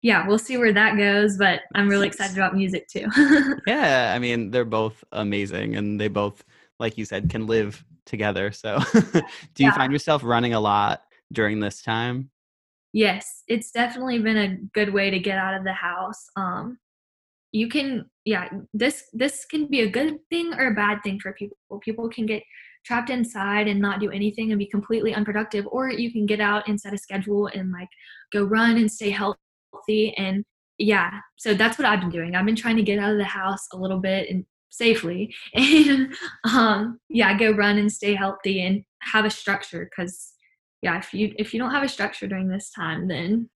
yeah, 0.00 0.26
we'll 0.26 0.38
see 0.38 0.56
where 0.56 0.72
that 0.72 0.96
goes, 0.96 1.36
but 1.36 1.60
I'm 1.74 1.88
really 1.88 2.06
excited 2.06 2.36
about 2.38 2.54
music 2.56 2.88
too. 2.88 3.06
yeah, 3.66 4.12
I 4.14 4.18
mean, 4.18 4.50
they're 4.50 4.64
both 4.64 5.04
amazing 5.12 5.76
and 5.76 5.98
they 5.98 6.08
both, 6.08 6.42
like 6.78 6.98
you 6.98 7.04
said, 7.04 7.30
can 7.30 7.46
live 7.46 7.82
together. 8.04 8.52
So, 8.52 8.80
do 8.92 9.22
you 9.64 9.70
yeah. 9.70 9.74
find 9.74 9.90
yourself 9.90 10.22
running 10.22 10.52
a 10.52 10.60
lot 10.60 11.04
during 11.32 11.58
this 11.58 11.80
time? 11.80 12.28
Yes, 12.94 13.42
it's 13.48 13.72
definitely 13.72 14.20
been 14.20 14.36
a 14.36 14.56
good 14.72 14.94
way 14.94 15.10
to 15.10 15.18
get 15.18 15.36
out 15.36 15.54
of 15.54 15.64
the 15.64 15.72
house. 15.72 16.26
Um, 16.36 16.78
you 17.50 17.68
can, 17.68 18.08
yeah, 18.24 18.48
this 18.72 19.04
this 19.12 19.44
can 19.46 19.66
be 19.66 19.80
a 19.80 19.90
good 19.90 20.18
thing 20.30 20.54
or 20.54 20.68
a 20.68 20.74
bad 20.74 21.02
thing 21.02 21.18
for 21.18 21.32
people. 21.32 21.56
People 21.80 22.08
can 22.08 22.24
get 22.24 22.44
trapped 22.86 23.10
inside 23.10 23.66
and 23.66 23.80
not 23.80 23.98
do 23.98 24.12
anything 24.12 24.52
and 24.52 24.60
be 24.60 24.66
completely 24.66 25.12
unproductive, 25.12 25.66
or 25.72 25.90
you 25.90 26.12
can 26.12 26.24
get 26.24 26.40
out 26.40 26.68
and 26.68 26.80
set 26.80 26.94
a 26.94 26.98
schedule 26.98 27.48
and 27.48 27.72
like 27.72 27.88
go 28.32 28.44
run 28.44 28.76
and 28.76 28.90
stay 28.90 29.10
healthy 29.10 30.14
and 30.16 30.44
yeah 30.78 31.20
so 31.36 31.54
that's 31.54 31.78
what 31.78 31.86
i've 31.86 32.00
been 32.00 32.10
doing 32.10 32.34
i've 32.34 32.46
been 32.46 32.56
trying 32.56 32.76
to 32.76 32.82
get 32.82 32.98
out 32.98 33.12
of 33.12 33.18
the 33.18 33.24
house 33.24 33.66
a 33.72 33.76
little 33.76 33.98
bit 33.98 34.28
and 34.28 34.44
safely 34.70 35.32
and 35.54 36.12
um 36.52 36.98
yeah 37.08 37.36
go 37.38 37.52
run 37.52 37.78
and 37.78 37.92
stay 37.92 38.14
healthy 38.14 38.60
and 38.62 38.82
have 39.00 39.24
a 39.24 39.30
structure 39.30 39.88
because 39.90 40.33
yeah 40.84 40.98
if 40.98 41.12
you 41.12 41.34
if 41.38 41.52
you 41.52 41.58
don't 41.58 41.72
have 41.72 41.82
a 41.82 41.88
structure 41.88 42.28
during 42.28 42.48
this 42.48 42.70
time 42.70 43.08
then 43.08 43.48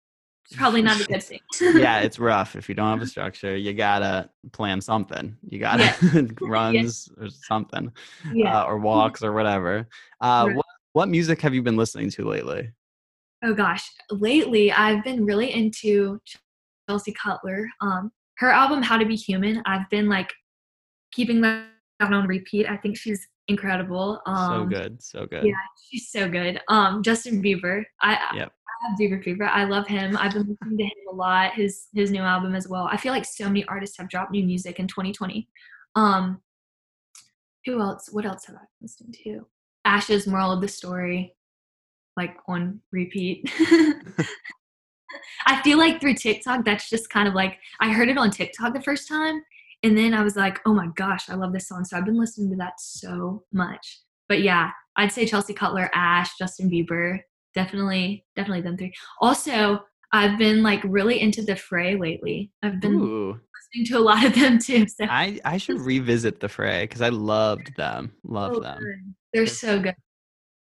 it's 0.44 0.56
probably 0.56 0.82
not 0.82 1.00
a 1.00 1.04
good 1.04 1.22
thing 1.22 1.40
yeah 1.60 1.98
it's 2.00 2.18
rough 2.18 2.56
if 2.56 2.68
you 2.68 2.74
don't 2.74 2.88
have 2.88 3.02
a 3.02 3.06
structure 3.06 3.56
you 3.56 3.72
gotta 3.74 4.28
plan 4.52 4.80
something 4.80 5.36
you 5.48 5.58
gotta 5.60 5.94
yeah. 6.02 6.22
runs 6.40 7.08
yeah. 7.16 7.24
or 7.24 7.28
something 7.28 7.92
yeah. 8.32 8.62
Uh, 8.62 8.64
or 8.64 8.78
walks 8.78 9.22
or 9.22 9.32
whatever 9.32 9.86
uh 10.22 10.44
right. 10.46 10.56
what, 10.56 10.66
what 10.94 11.08
music 11.08 11.40
have 11.40 11.54
you 11.54 11.62
been 11.62 11.76
listening 11.76 12.10
to 12.10 12.24
lately 12.24 12.72
Oh 13.44 13.54
gosh, 13.54 13.88
lately 14.10 14.72
I've 14.72 15.04
been 15.04 15.24
really 15.24 15.52
into 15.52 16.20
Chelsea 16.88 17.12
Cutler. 17.12 17.68
Um, 17.80 18.10
her 18.38 18.50
album 18.50 18.82
How 18.82 18.98
to 18.98 19.06
Be 19.06 19.14
Human. 19.14 19.62
I've 19.64 19.88
been 19.90 20.08
like 20.08 20.32
keeping 21.12 21.40
that 22.00 22.12
on 22.12 22.26
repeat. 22.26 22.68
I 22.68 22.76
think 22.76 22.96
she's 22.96 23.26
incredible. 23.48 24.20
Um, 24.26 24.62
so 24.62 24.66
good, 24.66 25.02
so 25.02 25.26
good. 25.26 25.44
Yeah, 25.44 25.52
she's 25.90 26.10
so 26.10 26.28
good. 26.28 26.60
Um, 26.68 27.02
Justin 27.02 27.42
Bieber. 27.42 27.84
I, 28.00 28.12
yep. 28.34 28.52
I 28.52 28.88
have 28.88 28.98
Bieber 28.98 29.22
fever. 29.22 29.44
I 29.44 29.64
love 29.64 29.86
him. 29.86 30.16
I've 30.16 30.32
been 30.32 30.48
listening 30.48 30.78
to 30.78 30.84
him 30.84 30.92
a 31.10 31.14
lot. 31.14 31.54
His 31.54 31.86
his 31.94 32.10
new 32.10 32.22
album 32.22 32.54
as 32.54 32.68
well. 32.68 32.88
I 32.90 32.96
feel 32.96 33.12
like 33.12 33.24
so 33.24 33.44
many 33.44 33.64
artists 33.64 33.96
have 33.98 34.08
dropped 34.08 34.30
new 34.30 34.44
music 34.44 34.78
in 34.78 34.86
2020. 34.86 35.48
Um, 35.96 36.40
who 37.64 37.80
else? 37.80 38.08
What 38.12 38.24
else 38.24 38.46
have 38.46 38.56
I 38.56 38.60
been 38.60 38.66
listening 38.82 39.14
to? 39.24 39.46
Ashe's, 39.86 40.26
Moral 40.26 40.52
of 40.52 40.60
the 40.60 40.68
Story 40.68 41.34
like 42.18 42.36
on 42.48 42.80
repeat. 42.92 43.50
I 45.46 45.62
feel 45.62 45.78
like 45.78 46.00
through 46.00 46.14
TikTok, 46.14 46.64
that's 46.64 46.90
just 46.90 47.08
kind 47.08 47.26
of 47.26 47.34
like 47.34 47.58
I 47.80 47.90
heard 47.90 48.10
it 48.10 48.18
on 48.18 48.30
TikTok 48.30 48.74
the 48.74 48.82
first 48.82 49.08
time, 49.08 49.40
and 49.82 49.96
then 49.96 50.14
I 50.14 50.22
was 50.22 50.36
like, 50.36 50.60
oh 50.66 50.74
my 50.74 50.88
gosh, 50.96 51.28
I 51.28 51.34
love 51.34 51.52
this 51.52 51.68
song. 51.68 51.84
So 51.84 51.96
I've 51.96 52.04
been 52.04 52.18
listening 52.18 52.50
to 52.50 52.56
that 52.56 52.74
so 52.78 53.44
much. 53.52 54.00
But 54.28 54.42
yeah, 54.42 54.70
I'd 54.96 55.12
say 55.12 55.26
Chelsea 55.26 55.54
Cutler, 55.54 55.90
Ashe, 55.94 56.30
Justin 56.38 56.70
Bieber, 56.70 57.20
definitely, 57.54 58.24
definitely 58.36 58.62
them 58.62 58.76
three. 58.76 58.92
Also, 59.20 59.80
I've 60.12 60.38
been 60.38 60.62
like 60.62 60.82
really 60.84 61.20
into 61.20 61.42
the 61.42 61.54
Fray 61.56 61.96
lately. 61.96 62.50
I've 62.62 62.80
been 62.80 62.94
Ooh. 62.94 63.28
listening 63.74 63.86
to 63.86 63.98
a 63.98 64.00
lot 64.00 64.24
of 64.24 64.34
them 64.40 64.58
too. 64.58 64.86
So. 64.88 65.04
I 65.08 65.38
I 65.44 65.58
should 65.58 65.80
revisit 65.80 66.40
the 66.40 66.48
Fray 66.48 66.84
because 66.84 67.02
I 67.02 67.10
loved 67.10 67.76
them. 67.76 68.12
Love 68.24 68.54
so 68.54 68.60
them. 68.60 68.78
Good. 68.78 69.14
They're 69.32 69.46
so 69.46 69.80
good 69.80 69.94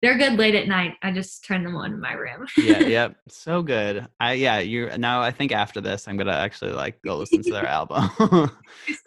they're 0.05 0.19
good 0.19 0.39
late 0.39 0.55
at 0.55 0.69
night. 0.69 0.97
I 1.03 1.13
just 1.13 1.45
turn 1.45 1.65
them 1.65 1.77
on 1.77 1.95
in 1.95 2.01
my 2.01 2.13
room. 2.13 2.47
yeah, 2.59 2.79
yep. 2.81 3.17
So 3.29 3.63
good. 3.63 4.07
I 4.21 4.35
yeah, 4.35 4.59
you 4.59 4.91
now 4.99 5.23
I 5.23 5.31
think 5.31 5.51
after 5.51 5.81
this 5.81 6.07
I'm 6.07 6.19
gonna 6.19 6.33
actually 6.33 6.73
like 6.73 7.01
go 7.03 7.17
listen 7.17 7.43
to 7.43 7.51
their 7.51 7.67
album. 7.67 8.11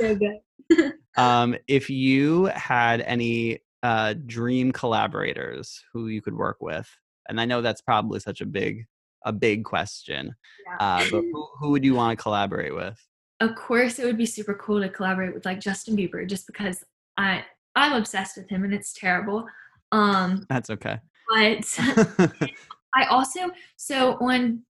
so 0.02 0.16
good. 0.16 0.94
um 1.16 1.56
if 1.68 1.90
you 1.90 2.46
had 2.46 3.02
any 3.02 3.60
uh 3.84 4.16
dream 4.26 4.72
collaborators 4.72 5.84
who 5.94 6.08
you 6.08 6.22
could 6.22 6.36
work 6.36 6.58
with, 6.62 6.90
and 7.30 7.40
I 7.40 7.46
know 7.46 7.62
that's 7.62 7.82
probably 7.82 8.20
such 8.20 8.42
a 8.42 8.46
big 8.46 8.88
a 9.24 9.32
big 9.32 9.66
question. 9.66 10.34
Yeah. 10.66 10.78
Uh, 10.80 11.06
but 11.12 11.22
who, 11.22 11.48
who 11.60 11.70
would 11.72 11.84
you 11.84 11.94
want 11.94 12.18
to 12.18 12.22
collaborate 12.22 12.74
with? 12.74 13.00
Of 13.40 13.56
course, 13.56 14.00
it 14.00 14.06
would 14.06 14.18
be 14.18 14.26
super 14.26 14.56
cool 14.56 14.82
to 14.82 14.90
collaborate 14.90 15.34
with 15.36 15.46
like 15.46 15.60
Justin 15.60 15.96
Bieber, 15.96 16.28
just 16.28 16.48
because 16.48 16.84
I 17.18 17.44
I'm 17.76 17.94
obsessed 17.94 18.38
with 18.38 18.50
him, 18.50 18.64
and 18.64 18.74
it's 18.74 18.94
terrible. 18.94 19.46
Um, 19.92 20.46
That's 20.50 20.70
okay. 20.70 21.00
But 21.30 21.66
I 22.96 23.06
also 23.10 23.52
so 23.76 24.18
on 24.20 24.64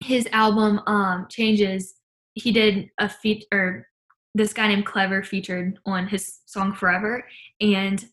his 0.00 0.28
album 0.32 0.80
um 0.86 1.26
Changes, 1.30 1.94
he 2.34 2.52
did 2.52 2.90
a 2.98 3.08
feat 3.08 3.46
or 3.52 3.86
this 4.34 4.52
guy 4.52 4.68
named 4.68 4.86
Clever 4.86 5.22
featured 5.22 5.78
on 5.84 6.06
his 6.08 6.40
song 6.46 6.72
Forever, 6.72 7.26
and 7.60 8.04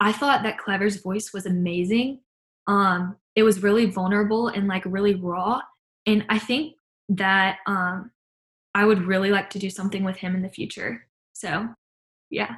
I 0.00 0.12
thought 0.12 0.42
that 0.42 0.58
Clever's 0.58 1.02
voice 1.02 1.32
was 1.32 1.46
amazing. 1.46 2.20
Um, 2.66 3.16
it 3.34 3.42
was 3.42 3.62
really 3.62 3.86
vulnerable 3.86 4.48
and 4.48 4.68
like 4.68 4.82
really 4.84 5.14
raw, 5.14 5.60
and 6.06 6.24
I 6.28 6.38
think 6.38 6.74
that 7.10 7.58
um, 7.66 8.10
I 8.74 8.84
would 8.84 9.02
really 9.02 9.30
like 9.30 9.50
to 9.50 9.58
do 9.58 9.70
something 9.70 10.04
with 10.04 10.16
him 10.16 10.34
in 10.34 10.42
the 10.42 10.48
future. 10.48 11.06
So 11.32 11.68
yeah. 12.30 12.56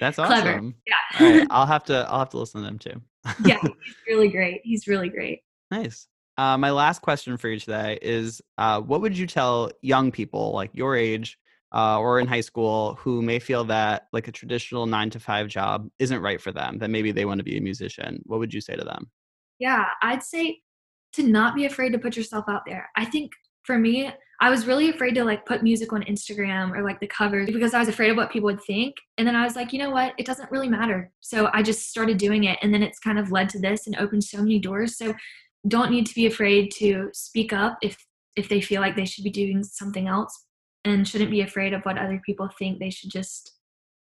That's 0.00 0.18
awesome. 0.18 0.74
Yeah. 0.86 1.20
All 1.20 1.32
right. 1.38 1.46
I'll 1.50 1.66
have 1.66 1.84
to 1.84 2.06
I'll 2.08 2.20
have 2.20 2.30
to 2.30 2.38
listen 2.38 2.62
to 2.62 2.66
them 2.66 2.78
too. 2.78 3.02
yeah, 3.44 3.58
he's 3.62 3.96
really 4.06 4.28
great. 4.28 4.60
He's 4.64 4.86
really 4.86 5.08
great. 5.08 5.40
Nice. 5.70 6.06
Uh, 6.36 6.56
my 6.56 6.70
last 6.70 7.02
question 7.02 7.36
for 7.36 7.48
you 7.48 7.58
today 7.58 7.98
is 8.00 8.40
uh, 8.58 8.80
what 8.80 9.00
would 9.00 9.18
you 9.18 9.26
tell 9.26 9.70
young 9.82 10.12
people 10.12 10.52
like 10.52 10.70
your 10.72 10.94
age 10.94 11.36
uh, 11.74 11.98
or 11.98 12.20
in 12.20 12.28
high 12.28 12.40
school 12.40 12.94
who 12.94 13.20
may 13.20 13.40
feel 13.40 13.64
that 13.64 14.06
like 14.12 14.28
a 14.28 14.32
traditional 14.32 14.86
nine 14.86 15.10
to 15.10 15.18
five 15.18 15.48
job 15.48 15.88
isn't 15.98 16.22
right 16.22 16.40
for 16.40 16.52
them, 16.52 16.78
that 16.78 16.90
maybe 16.90 17.10
they 17.10 17.24
want 17.24 17.38
to 17.38 17.44
be 17.44 17.58
a 17.58 17.60
musician? 17.60 18.22
What 18.24 18.38
would 18.38 18.54
you 18.54 18.60
say 18.60 18.76
to 18.76 18.84
them? 18.84 19.10
Yeah, 19.58 19.86
I'd 20.00 20.22
say 20.22 20.60
to 21.14 21.24
not 21.24 21.56
be 21.56 21.66
afraid 21.66 21.90
to 21.92 21.98
put 21.98 22.16
yourself 22.16 22.44
out 22.48 22.62
there. 22.66 22.88
I 22.96 23.04
think 23.04 23.32
for 23.68 23.78
me, 23.78 24.10
I 24.40 24.48
was 24.48 24.66
really 24.66 24.88
afraid 24.88 25.14
to 25.16 25.24
like 25.24 25.44
put 25.44 25.62
music 25.62 25.92
on 25.92 26.02
Instagram 26.04 26.74
or 26.74 26.82
like 26.82 27.00
the 27.00 27.06
covers 27.06 27.50
because 27.50 27.74
I 27.74 27.78
was 27.78 27.88
afraid 27.88 28.10
of 28.10 28.16
what 28.16 28.30
people 28.32 28.46
would 28.46 28.62
think. 28.62 28.94
And 29.18 29.28
then 29.28 29.36
I 29.36 29.44
was 29.44 29.56
like, 29.56 29.74
you 29.74 29.78
know 29.78 29.90
what? 29.90 30.14
It 30.16 30.24
doesn't 30.24 30.50
really 30.50 30.70
matter. 30.70 31.12
So 31.20 31.50
I 31.52 31.62
just 31.62 31.90
started 31.90 32.16
doing 32.16 32.44
it. 32.44 32.58
And 32.62 32.72
then 32.72 32.82
it's 32.82 32.98
kind 32.98 33.18
of 33.18 33.30
led 33.30 33.50
to 33.50 33.58
this 33.58 33.86
and 33.86 33.94
opened 33.96 34.24
so 34.24 34.38
many 34.38 34.58
doors. 34.58 34.96
So 34.96 35.12
don't 35.66 35.90
need 35.90 36.06
to 36.06 36.14
be 36.14 36.24
afraid 36.24 36.70
to 36.78 37.10
speak 37.12 37.52
up 37.52 37.76
if 37.82 37.98
if 38.36 38.48
they 38.48 38.62
feel 38.62 38.80
like 38.80 38.96
they 38.96 39.04
should 39.04 39.24
be 39.24 39.30
doing 39.30 39.62
something 39.62 40.08
else 40.08 40.46
and 40.86 41.06
shouldn't 41.06 41.30
be 41.30 41.42
afraid 41.42 41.74
of 41.74 41.82
what 41.82 41.98
other 41.98 42.22
people 42.24 42.48
think 42.58 42.78
they 42.78 42.88
should 42.88 43.10
just 43.10 43.52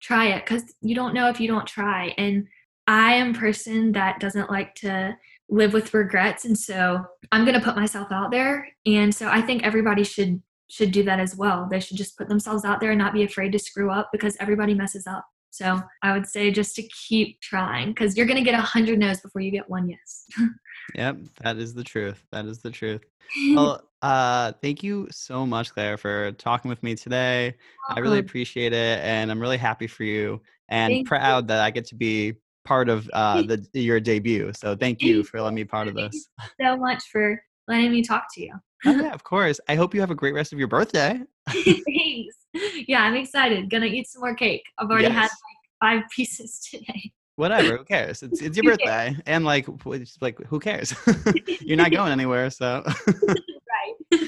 try 0.01 0.27
it 0.27 0.45
because 0.45 0.63
you 0.83 0.95
don't 0.95 1.15
know 1.15 1.29
if 1.29 1.41
you 1.41 1.49
don't 1.49 1.67
try 1.67 2.15
and 2.19 2.47
i 2.87 3.15
am 3.15 3.33
person 3.33 3.91
that 3.93 4.21
doesn't 4.21 4.51
like 4.51 4.75
to 4.75 5.17
live 5.51 5.73
with 5.73 5.95
regrets 5.95 6.45
and 6.45 6.59
so 6.59 7.03
i'm 7.33 7.45
going 7.45 7.59
to 7.59 7.65
put 7.65 7.77
myself 7.77 8.13
out 8.13 8.31
there. 8.31 8.69
And 8.87 9.15
so 9.15 9.29
i 9.29 9.41
think 9.41 9.63
everybody 9.63 10.05
should 10.05 10.43
should 10.71 10.93
do 10.93 11.03
that 11.05 11.19
as 11.19 11.35
well. 11.35 11.67
They 11.71 11.81
should 11.81 11.97
just 11.97 12.17
put 12.17 12.29
themselves 12.29 12.65
out 12.65 12.81
there 12.81 12.91
and 12.91 12.99
not 12.99 13.15
be 13.15 13.25
afraid 13.25 13.53
to 13.53 13.59
screw 13.59 13.91
up 13.91 14.11
because 14.13 14.37
everybody 14.39 14.75
messes 14.75 15.07
up. 15.07 15.25
So 15.51 15.83
i 16.03 16.13
would 16.13 16.27
say 16.27 16.51
just 16.51 16.77
to 16.77 16.83
keep 16.83 17.41
trying 17.41 17.89
because 17.89 18.17
you're 18.17 18.27
going 18.27 18.37
to 18.39 18.45
get 18.45 18.59
a 18.59 18.63
hundred 18.63 18.99
no's 18.99 19.21
before 19.21 19.41
you 19.41 19.51
get 19.51 19.69
one 19.69 19.89
yes. 19.89 20.27
Yep 20.95 21.19
that 21.43 21.57
is 21.57 21.75
the 21.75 21.85
truth 21.85 22.23
that 22.33 22.45
is 22.45 22.59
the 22.59 22.71
truth. 22.71 23.03
Well 23.55 23.83
uh 24.03 24.53
thank 24.63 24.83
you 24.83 25.09
so 25.11 25.45
much 25.47 25.73
claire 25.73 25.97
for 25.97 26.33
talking 26.33 26.69
with 26.69 26.83
me 26.83 26.95
today. 26.95 27.55
I 27.89 28.01
really 28.01 28.19
appreciate 28.19 28.73
it 28.73 29.01
and 29.01 29.31
i'm 29.31 29.41
really 29.41 29.57
happy 29.57 29.87
for 29.87 30.05
you 30.05 30.41
and 30.69 30.93
Thank 30.93 31.09
proud 31.09 31.49
that 31.49 31.61
i 31.61 31.71
get 31.71 31.87
to 31.87 31.95
be 31.95 32.35
part 32.69 32.91
of 32.91 33.09
uh 33.15 33.41
the 33.41 33.67
your 33.73 33.99
debut 33.99 34.53
so 34.53 34.77
thank 34.77 35.01
you 35.01 35.25
for 35.25 35.41
letting 35.41 35.55
me 35.55 35.65
part 35.65 35.89
of 35.89 35.95
Thank 35.95 36.13
you 36.13 36.21
this. 36.39 36.51
so 36.61 36.77
much 36.77 37.03
for 37.11 37.43
letting 37.67 37.91
me 37.91 38.03
talk 38.03 38.25
to 38.35 38.43
you. 38.43 38.53
Oh, 38.85 38.91
yeah 38.91 39.15
of 39.15 39.25
course. 39.25 39.59
I 39.69 39.75
hope 39.75 39.95
you 39.95 40.01
have 40.01 40.11
a 40.11 40.15
great 40.15 40.35
rest 40.35 40.53
of 40.53 40.59
your 40.59 40.69
birthday. 40.69 41.19
Thanks. 41.49 42.37
Yeah, 42.87 43.05
I'm 43.05 43.15
excited. 43.15 43.71
Gonna 43.71 43.87
eat 43.87 44.07
some 44.09 44.21
more 44.21 44.35
cake. 44.35 44.65
I've 44.77 44.91
already 44.91 45.09
had 45.09 45.23
like 45.23 45.63
five 45.81 46.03
pieces 46.15 46.61
today. 46.71 47.11
whatever 47.37 47.79
who 47.79 47.85
cares? 47.85 48.23
It's, 48.23 48.43
it's 48.43 48.59
your 48.59 48.65
birthday 48.65 49.17
and 49.25 49.47
like 49.47 49.67
like 50.21 50.39
who 50.47 50.61
cares? 50.61 50.95
You're 51.63 51.79
not 51.79 51.91
going 51.91 52.13
anywhere 52.13 52.51
so. 52.51 52.85
Right. 52.85 54.21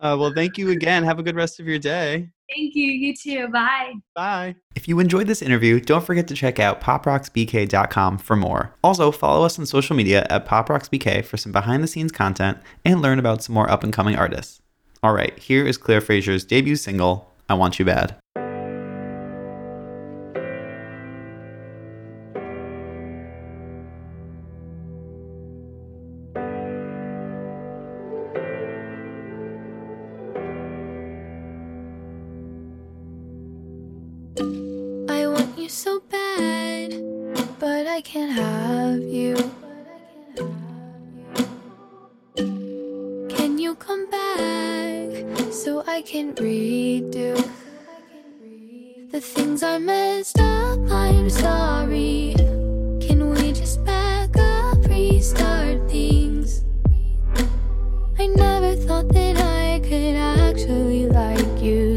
uh, 0.00 0.14
well 0.20 0.34
thank 0.34 0.58
you 0.58 0.70
again. 0.72 1.04
Have 1.04 1.18
a 1.18 1.22
good 1.22 1.36
rest 1.36 1.58
of 1.58 1.66
your 1.66 1.78
day 1.78 2.28
Thank 2.48 2.74
you. 2.74 2.90
You 2.90 3.14
too. 3.14 3.48
Bye. 3.48 3.94
Bye. 4.14 4.56
If 4.74 4.88
you 4.88 4.98
enjoyed 5.00 5.26
this 5.26 5.42
interview, 5.42 5.80
don't 5.80 6.04
forget 6.04 6.26
to 6.28 6.34
check 6.34 6.58
out 6.58 6.80
poprocksbk.com 6.80 8.18
for 8.18 8.36
more. 8.36 8.74
Also, 8.82 9.10
follow 9.10 9.44
us 9.44 9.58
on 9.58 9.66
social 9.66 9.94
media 9.94 10.26
at 10.30 10.46
poprocksbk 10.46 11.24
for 11.24 11.36
some 11.36 11.52
behind 11.52 11.82
the 11.82 11.88
scenes 11.88 12.12
content 12.12 12.58
and 12.84 13.02
learn 13.02 13.18
about 13.18 13.42
some 13.42 13.54
more 13.54 13.70
up 13.70 13.84
and 13.84 13.92
coming 13.92 14.16
artists. 14.16 14.62
All 15.02 15.12
right, 15.12 15.38
here 15.38 15.64
is 15.64 15.76
Claire 15.76 16.00
Frazier's 16.00 16.44
debut 16.44 16.76
single, 16.76 17.32
I 17.48 17.54
Want 17.54 17.78
You 17.78 17.84
Bad. 17.84 18.16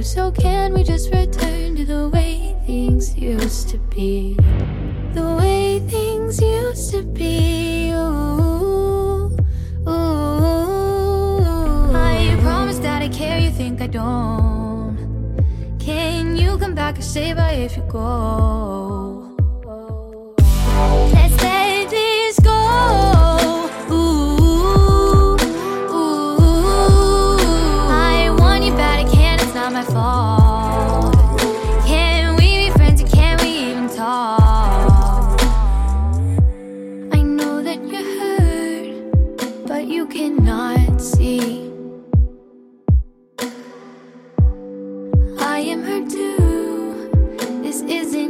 So 0.03 0.31
can 0.31 0.73
we 0.73 0.83
just 0.83 1.13
return 1.13 1.75
to 1.75 1.85
the 1.85 2.09
way 2.09 2.55
things 2.65 3.15
used 3.15 3.69
to 3.69 3.77
be? 3.77 4.35
The 5.13 5.37
way 5.39 5.77
things 5.87 6.41
used 6.41 6.89
to 6.91 7.03
be. 7.03 7.91
Ooh, 7.91 9.29
ooh. 9.87 11.41
I 11.93 12.35
promise 12.41 12.79
that 12.79 13.03
I 13.03 13.09
care. 13.09 13.37
You 13.37 13.51
think 13.51 13.79
I 13.79 13.87
don't? 13.87 14.97
Can 15.79 16.35
you 16.35 16.57
come 16.57 16.73
back 16.73 16.95
and 16.95 17.03
stay 17.03 17.33
by 17.33 17.51
if 17.51 17.77
you 17.77 17.83
go? 17.83 18.70
Too. 46.09 47.09
This 47.63 47.81
isn't 47.83 48.20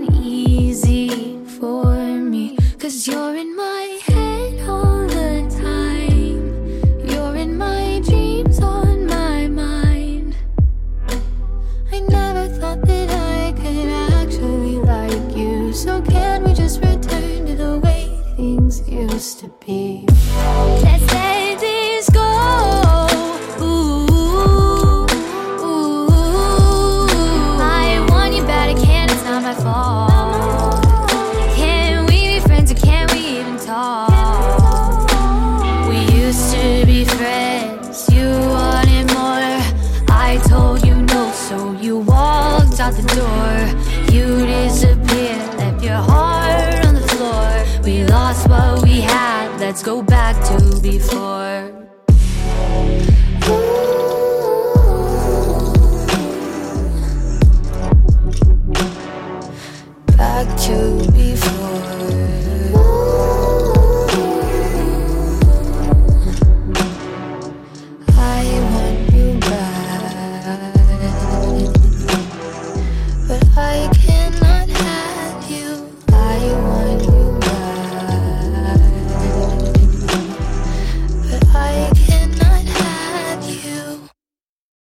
out 42.91 43.01
the 43.01 43.15
door. 43.15 44.13
You 44.13 44.45
disappeared, 44.45 45.55
left 45.57 45.83
your 45.83 45.95
heart 45.95 46.85
on 46.85 46.95
the 46.95 47.07
floor. 47.07 47.81
We 47.83 48.05
lost 48.05 48.49
what 48.49 48.83
we 48.83 49.01
had, 49.01 49.59
let's 49.59 49.83
go 49.83 50.01
back 50.01 50.35
to 50.47 50.79
before. 50.81 51.70